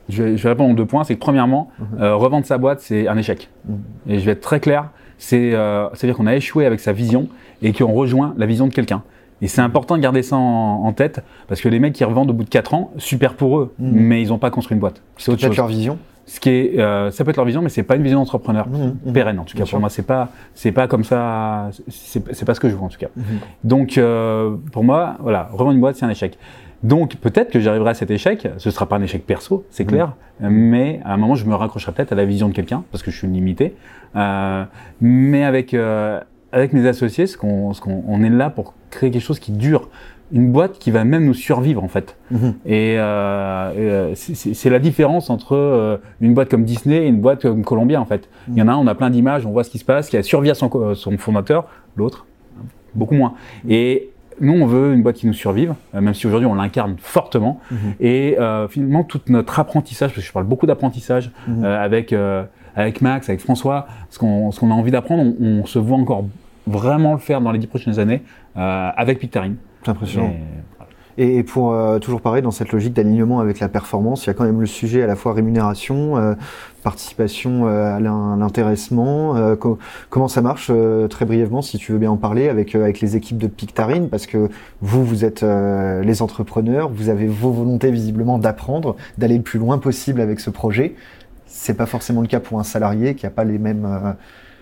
[0.08, 1.04] je vais, je vais répondre en deux points.
[1.04, 2.02] C'est que premièrement, Mhm.
[2.02, 3.48] euh, revendre sa boîte, c'est un échec.
[3.68, 3.78] Mhm.
[4.08, 4.90] Et je vais être très clair.
[5.18, 7.28] C'est, euh, c'est-à-dire qu'on a échoué avec sa vision
[7.62, 9.02] et qu'on rejoint la vision de quelqu'un.
[9.44, 12.30] Et c'est important de garder ça en, en tête parce que les mecs qui revendent
[12.30, 13.90] au bout de 4 ans, super pour eux, Mhm.
[13.92, 15.02] mais ils n'ont pas construit une boîte.
[15.18, 15.56] C'est autre chose.
[15.56, 15.98] leur vision.
[16.26, 18.66] Ce qui est, euh, ça peut être leur vision, mais c'est pas une vision d'entrepreneur
[18.66, 19.12] Mhm, mhm.
[19.12, 19.60] pérenne en tout cas.
[19.64, 19.80] Pour sûr.
[19.80, 21.68] moi, c'est pas, c'est pas comme ça.
[21.88, 23.08] C'est, pas ce que je vois en tout cas.
[23.62, 26.38] Donc, euh, pour moi, voilà, revendre une boîte, c'est un échec.
[26.82, 28.48] Donc, peut-être que j'arriverai à cet échec.
[28.58, 30.14] Ce sera pas un échec perso, c'est clair.
[30.40, 33.10] Mais à un moment, je me raccrocherai peut-être à la vision de quelqu'un parce que
[33.10, 33.74] je suis limité.
[34.16, 34.64] Euh,
[35.02, 36.20] mais avec euh,
[36.54, 39.52] avec mes associés, ce qu'on, ce qu'on, on est là pour créer quelque chose qui
[39.52, 39.88] dure.
[40.32, 42.16] une boîte qui va même nous survivre en fait.
[42.30, 42.54] Mhm.
[42.64, 47.20] Et, euh, et, euh, c'est- la différence entre euh, une boîte comme Disney et une
[47.20, 48.26] boîte comme Columbia en fait.
[48.48, 50.08] Il y en a un, on a plein d'images, on voit ce qui se passe,
[50.08, 52.26] qui a survécu à son, co- son fondateur, l'autre
[52.94, 53.34] beaucoup moins.
[53.68, 56.96] Et nous, on veut une boîte qui nous survive, euh, même si aujourd'hui on l'incarne
[56.98, 57.60] fortement.
[57.70, 57.78] Mhm.
[58.00, 61.64] Et euh, finalement, tout notre apprentissage, parce que je parle beaucoup d'apprentissage Mhm.
[61.64, 62.42] euh, avec euh,
[62.76, 65.98] avec Max, avec François, ce qu'on ce qu'on a envie d'apprendre, on, on se voit
[65.98, 66.24] encore
[66.66, 68.22] vraiment le faire dans les dix prochaines années
[68.56, 69.56] euh, avec Pictarine.
[69.84, 70.28] C'est impressionnant.
[70.28, 70.64] Et-
[71.16, 74.34] Et pour euh, toujours pareil, dans cette logique d'alignement avec la performance, il y a
[74.34, 76.34] quand même le sujet à la fois rémunération, euh,
[76.82, 79.36] participation euh, à l'in- l'intéressement.
[79.36, 79.78] euh, co-
[80.10, 83.00] comment ça marche euh, très brièvement, si tu veux bien en parler, avec, euh, avec
[83.00, 84.48] les équipes de Pictarine Parce que
[84.80, 89.60] vous, vous êtes euh, les entrepreneurs, vous avez vos volontés visiblement d'apprendre, d'aller le plus
[89.60, 90.96] loin possible avec ce projet.
[91.46, 93.86] C'est pas forcément le cas pour un salarié qui a pas les mêmes.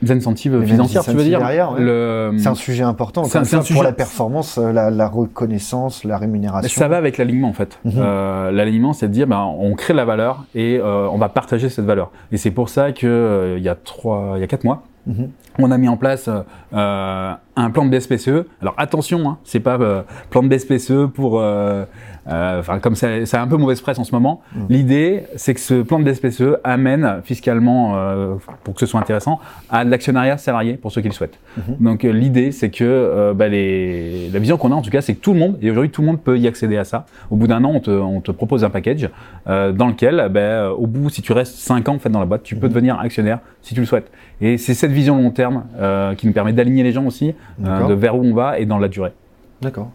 [0.02, 1.80] Des incentives Les financières, tu veux dire derrière, ouais.
[1.80, 3.24] Le- c'est un sujet important.
[3.24, 6.80] C'est un- un fois, pour sujet- la performance, euh, la, la reconnaissance, la rémunération.
[6.80, 7.78] Ça va avec l'alignement en fait.
[7.84, 7.92] Mhm.
[7.98, 11.28] Euh, l'alignement, c'est de dire, ben, on crée de la valeur et euh, on va
[11.28, 12.10] partager cette valeur.
[12.32, 14.82] Et c'est pour ça que euh, il y a trois, il y a quatre mois,
[15.06, 15.28] Mhm.
[15.58, 16.28] On a mis en place
[16.72, 18.46] euh, un plan de BSPCE.
[18.60, 21.84] Alors attention, hein, c'est pas euh, plan de BSPCE pour, euh,
[22.28, 24.40] euh, enfin comme ça, ça a un peu mauvaise presse en ce moment.
[24.54, 24.66] Mhm.
[24.70, 28.34] L'idée, c'est que ce plan de BSPCE amène fiscalement, euh,
[28.64, 29.38] pour que ce soit intéressant,
[29.68, 31.38] à l'actionnariat salarié pour ceux qui le souhaitent.
[31.58, 31.76] Mhm.
[31.80, 34.30] Donc euh, l'idée, c'est que euh, bah, les...
[34.32, 36.00] la vision qu'on a en tout cas, c'est que tout le monde, et aujourd'hui tout
[36.00, 37.04] le monde peut y accéder à ça.
[37.30, 39.10] Au bout d'un an, on te, on te propose un package
[39.48, 42.20] euh, dans lequel, bah, euh, au bout, si tu restes 5 ans en fait dans
[42.20, 42.72] la boîte, tu peux Mhm.
[42.72, 44.10] devenir actionnaire si tu le souhaites.
[44.40, 45.41] Et c'est cette vision long terme
[45.78, 47.34] euh, qui nous permet d'aligner les gens aussi,
[47.64, 49.12] euh, de vers où on va et dans la durée.
[49.60, 49.90] D'accord.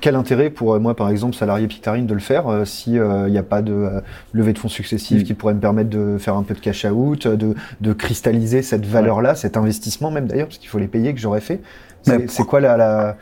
[0.00, 3.30] Quel intérêt pour euh, moi, par exemple, salarié Pictarine, de le faire euh, si il
[3.30, 4.00] n'y a pas de euh,
[4.32, 5.24] levée de fonds successive Mm.
[5.24, 8.84] qui pourrait me permettre de faire un peu de cash out, de, de cristalliser cette
[8.84, 11.60] valeur-là, cet investissement même d'ailleurs, parce qu'il faut les payer que j'aurais fait.
[12.02, 13.16] C'est quoi la, la...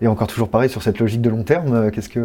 [0.00, 2.20] Et encore toujours pareil sur cette logique de long terme, qu'est-ce que...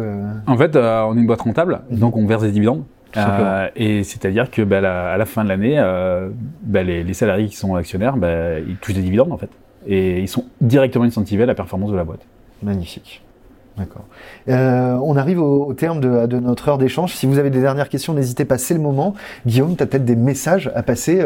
[0.46, 1.98] En fait, on est une boîte rentable, Mhm.
[1.98, 2.84] donc on verse des dividendes.
[3.16, 6.30] Euh, et c'est-à-dire que bah, la- à la fin de l'année, euh,
[6.62, 9.50] bah, les, les salariés qui sont actionnaires, bah, ils touchent des dividendes en fait.
[9.86, 12.20] Et ils sont directement incentivés à la performance de la boîte.
[12.62, 13.22] Magnifique.
[13.78, 14.04] D'accord.
[14.48, 17.14] Euh, on arrive au, au terme de, de notre heure d'échange.
[17.14, 19.14] Si vous avez des dernières questions, n'hésitez pas, c'est le moment.
[19.46, 21.24] Guillaume, tu as peut-être des messages à passer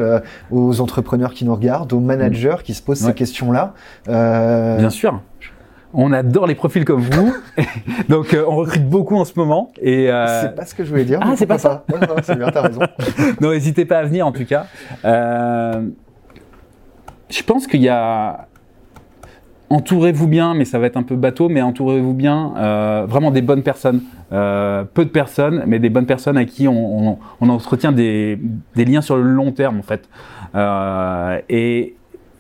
[0.53, 3.75] aux entrepreneurs qui nous regardent, aux managers qui se posent ces questions-là.
[4.07, 5.21] Bien sûr.
[5.95, 7.35] On adore les profils comme vous,
[8.09, 9.71] donc euh, on recrute beaucoup en ce moment.
[9.81, 11.21] Et euh, C'est pas ce que je voulais dire.
[11.23, 11.57] Ah, c'est pas.
[11.57, 12.81] Ouais, non, c'est bien, t'as raison.
[13.41, 14.67] non, n'hésitez pas à venir en tout cas.
[15.05, 15.89] Euh,
[17.31, 18.49] je pense qu'il y a.
[19.69, 23.43] Entourez-vous bien, mais ça va être un peu bateau, mais entourez-vous bien euh, vraiment des
[23.43, 24.03] bonnes personnes.
[24.33, 28.39] Euh, peu de personnes, mais des bonnes personnes à qui on, on, on entretient des,
[28.77, 30.09] des liens sur le long terme en fait.
[30.55, 31.95] Euh, et,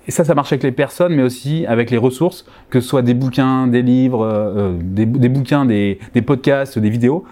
[0.07, 3.03] et ça, ça marche avec les personnes, mais aussi avec les ressources, que ce soit
[3.03, 7.25] des bouquins, des livres, euh, des, des bouquins, des, podcasts, des vidéos.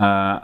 [0.00, 0.34] Euh,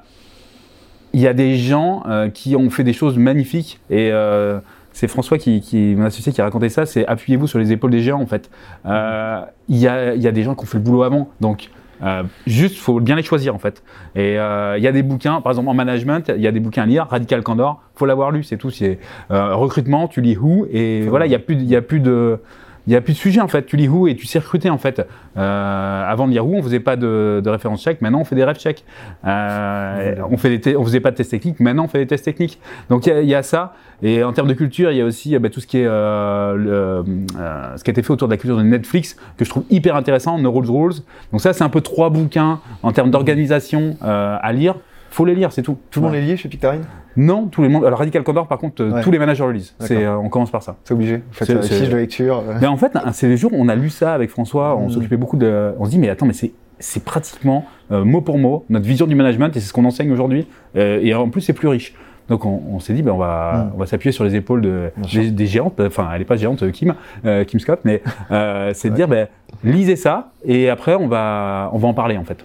[1.15, 4.59] il y a des gens euh, qui ont fait des choses magnifiques et euh,
[4.93, 6.87] c'est François qui, qui mon associé qui a raconté ça.
[6.87, 8.51] C'est appuyez-vous sur les épaules des géants en fait.
[8.85, 11.71] Euh, Il y, a, y a des gens qui ont fait le boulot avant, donc
[12.03, 13.83] euh, juste faut bien les choisir en fait.
[14.15, 16.61] Et euh, il y a des bouquins, par exemple en management, il y a des
[16.61, 17.07] bouquins à lire.
[17.09, 18.71] Radical Candor, faut l'avoir lu, c'est tout.
[18.71, 18.99] C'est
[19.31, 21.83] euh, recrutement, tu lis Who et voilà, il y a plus, de- il y a
[21.83, 22.39] plus de
[22.87, 23.65] il y a plus de sujet en fait.
[23.67, 25.07] Tu lis Who et tu sais recruter en fait.
[25.37, 28.01] Euh, avant de lire Who, on faisait pas de, de référence check.
[28.01, 28.85] Maintenant, on fait des ref check.
[29.27, 31.61] Euh, on fait des on faisait pas de tests techniques.
[31.61, 32.59] Maintenant, on fait des tests techniques.
[32.91, 33.75] Donc il y y a ça.
[34.03, 35.87] Et en termes de culture, il y a aussi euh, bah, tout ce qui est
[35.87, 37.05] euh, le,
[37.39, 39.65] euh, ce qui a été fait autour de la culture de Netflix que je trouve
[39.71, 40.39] hyper intéressant.
[40.39, 40.95] No Rules Rules.
[41.33, 44.75] Donc ça, c'est un peu trois bouquins en termes d'organisation euh, à lire.
[45.11, 45.79] Faut les lire, c'est tout.
[45.91, 46.83] Tout le monde est lié chez Pictarine?
[47.17, 47.85] Non, tous les monde.
[47.85, 49.03] Alors Radical Candor, par contre, euh, Ouais.
[49.03, 49.75] tous les managers le lisent.
[49.79, 50.77] C'est, euh, on commence par ça.
[50.85, 51.17] C'est obligé.
[51.19, 52.43] Vous faites C'est- euh, fiche de lecture.
[52.49, 52.55] euh.
[52.61, 54.91] Mais en fait, c'est les jours où on a lu ça avec François, on Mm.
[54.91, 55.73] s'occupait beaucoup de.
[55.79, 59.07] On se dit, mais attends, mais c'est c'est pratiquement euh, mot pour mot notre vision
[59.07, 60.47] du management et c'est ce qu'on enseigne aujourd'hui.
[60.77, 61.95] Euh, et en plus, c'est plus riche.
[62.29, 63.73] Donc on, on s'est dit, ben on va Mm.
[63.75, 65.79] on va s'appuyer sur les épaules de des, des géantes.
[65.81, 66.95] Enfin, elle est pas géante, euh, Kim,
[67.27, 68.03] euh, Kim Scott, mais
[68.33, 69.29] euh, c'est de dire, ben
[69.63, 72.45] lisez ça et après on va on va en parler en fait.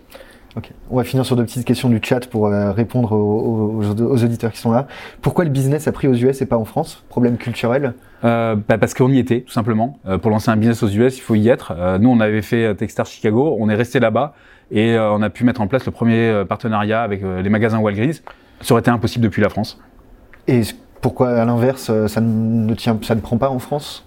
[0.59, 0.71] Ok.
[0.91, 4.23] On va finir sur deux petites questions du chat pour euh, répondre aux, aux- aux
[4.25, 4.87] auditeurs qui sont là.
[5.21, 7.01] Pourquoi le business a pris aux US et pas en France?
[7.07, 7.93] Problème culturel?
[8.25, 9.99] Euh, bah, parce qu'on y était, tout simplement.
[10.05, 11.71] Euh, pour lancer un business aux US, il faut y être.
[11.77, 14.33] Euh, nous, on avait fait Techstar Chicago, on est resté là-bas
[14.71, 18.21] et on a pu mettre en place le premier partenariat avec les magasins Walgreens.
[18.61, 19.79] Ça aurait été impossible depuis la France.
[20.47, 20.61] Et
[21.01, 24.05] pourquoi, à l'inverse, ça ne, tient, ça ne prend pas en France?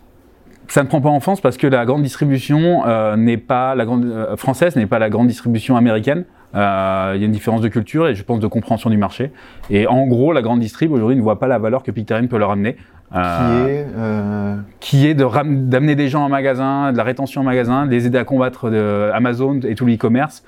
[0.68, 2.84] Ça ne prend pas en France parce que la grande distribution
[3.16, 6.24] n'est pas la grande française n'est pas la grande distribution américaine.
[6.54, 9.32] Euh, Il y a une différence de culture et je pense de compréhension du marché.
[9.70, 12.38] Et en gros, la grande distrib aujourd'hui ne voit pas la valeur que Pictarine peut
[12.38, 12.74] leur amener.
[12.74, 15.26] Qui Euh, est euh, qui est de
[15.68, 18.70] d'amener des gens en magasin, de la rétention en magasin, de les aider à combattre
[18.70, 20.42] de Amazon et tout l'e-commerce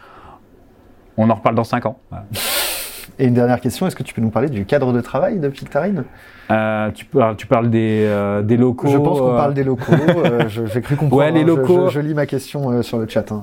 [1.18, 1.98] On en reparle dans 5 ans.
[3.18, 5.48] Et une dernière question, est-ce que tu peux nous parler du cadre de travail de
[5.48, 6.04] Pictarine
[6.50, 8.88] euh, tu, parles, tu parles des, euh, des locaux.
[8.88, 9.92] Je pense qu'on euh, parle des locaux.
[10.24, 11.16] Euh, J'ai cru comprendre.
[11.22, 11.46] Ouais, les hein.
[11.46, 11.86] locaux.
[11.86, 13.30] Je, je, je, lis ma question sur le chat.
[13.30, 13.42] Hein.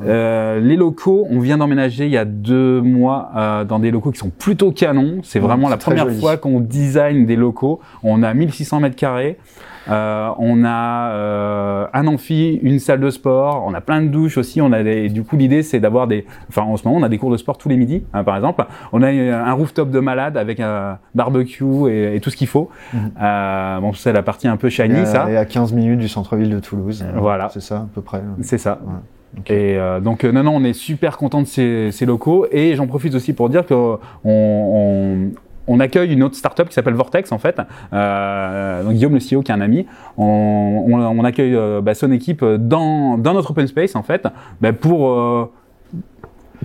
[0.60, 3.32] les locaux, on vient d'emménager il y a deux mois
[3.68, 5.20] dans des locaux qui sont plutôt canons.
[5.24, 6.20] C'est vraiment la première joli.
[6.20, 7.80] fois qu'on design des locaux.
[8.04, 9.38] On a 1600 mètres carrés.
[9.90, 14.38] Euh, on a euh, un amphi, une salle de sport, on a plein de douches
[14.38, 14.62] aussi.
[14.62, 17.10] On a des, du coup l'idée c'est d'avoir des, enfin en ce moment on a
[17.10, 18.66] des cours de sport tous les midis hein, par exemple.
[18.92, 22.70] On a un rooftop de malade avec un barbecue et, et tout ce qu'il faut.
[22.94, 23.12] Mhm.
[23.22, 25.32] Euh, bon c'est la partie un peu shiny et à, ça.
[25.32, 27.04] Et à 15 minutes du centre-ville de Toulouse.
[27.16, 27.50] Voilà.
[27.50, 28.22] C'est ça à peu près.
[28.42, 28.80] C'est ça.
[28.86, 28.94] Ouais.
[29.40, 29.54] Okay.
[29.54, 32.86] Et euh, donc non non on est super content de ces, ces locaux et j'en
[32.86, 35.32] profite aussi pour dire que on, on
[35.68, 37.60] on accueille une autre startup qui s'appelle Vortex en fait.
[37.94, 39.86] Euh, Guillaume le CEO qui est un ami,
[40.18, 44.28] on, accueille euh, bah, son équipe dans, dans notre open space en fait
[44.60, 45.52] bah, pour euh,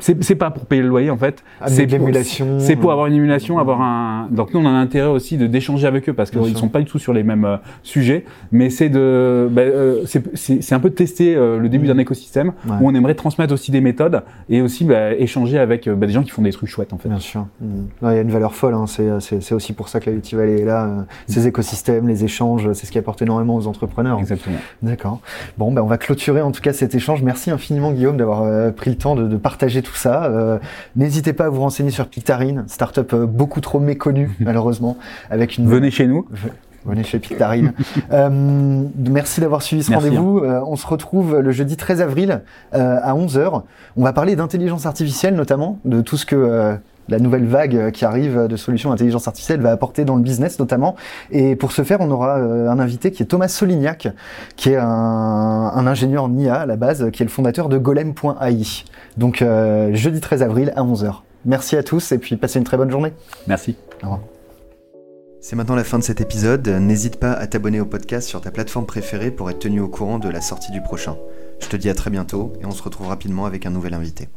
[0.00, 1.42] c'est pas pour payer le loyer en fait.
[1.66, 2.58] C'est l'émulation.
[2.58, 4.28] C'est pour avoir une émulation, avoir un.
[4.30, 6.80] Donc nous on a un intérêt aussi de d'échanger avec eux parce qu'ils sont pas
[6.80, 10.90] du tout sur les mêmes euh, sujets, mais c'est de, bah, euh, c'est un peu
[10.90, 11.88] de tester euh, le début mmh.
[11.88, 12.76] d'un écosystème ouais.
[12.80, 16.22] où on aimerait transmettre aussi des méthodes et aussi bah, échanger avec bah, des gens
[16.22, 17.08] qui font des trucs chouettes en fait.
[17.08, 17.46] Bien sûr.
[17.60, 17.66] Mmh.
[18.02, 18.74] Il y a une valeur folle.
[18.74, 18.86] Hein.
[18.86, 20.86] C'est aussi pour ça que la Valley est là.
[20.86, 21.06] Mmh.
[21.28, 24.18] Ces écosystèmes, les échanges, c'est ce qui apporte énormément aux entrepreneurs.
[24.18, 24.58] Exactement.
[24.82, 25.20] D'accord.
[25.58, 27.22] Bon, ben on va clôturer en tout cas cet échange.
[27.22, 30.24] Merci infiniment Guillaume d'avoir euh, pris le temps de, de partager tout ça.
[30.24, 30.58] Euh,
[30.96, 34.96] N'hésitez pas à vous renseigner sur Pictarine, startup euh, beaucoup trop méconnue malheureusement,
[35.30, 35.68] avec une.
[35.68, 36.26] Venez chez nous.
[36.84, 37.72] Venez chez Pictarine.
[38.12, 40.38] euh, merci d'avoir suivi ce rendez-vous.
[40.38, 42.42] Euh, on se retrouve le jeudi 13 avril
[42.74, 43.62] euh, à 11h.
[43.96, 46.76] On va parler d'intelligence artificielle notamment, de tout ce que euh,
[47.08, 50.96] la nouvelle vague qui arrive de solutions d'intelligence artificielle va apporter dans le business notamment.
[51.30, 54.08] Et pour ce faire, on aura euh, un invité qui est Thomas Solignac,
[54.56, 57.78] qui est un, un ingénieur en IA à la base, qui est le fondateur de
[57.78, 58.84] golem.ai.
[59.16, 61.14] Donc euh, jeudi 13 avril à 11h.
[61.44, 63.12] Merci à tous et puis passez une très bonne journée.
[63.46, 63.76] Merci.
[64.02, 64.20] Au revoir.
[65.40, 66.66] C'est maintenant la fin de cet épisode.
[66.66, 70.18] N'hésite pas à t'abonner au podcast sur ta plateforme préférée pour être tenu au courant
[70.18, 71.16] de la sortie du prochain.
[71.60, 74.28] Je te dis à très bientôt et on se retrouve rapidement avec un nouvel invité.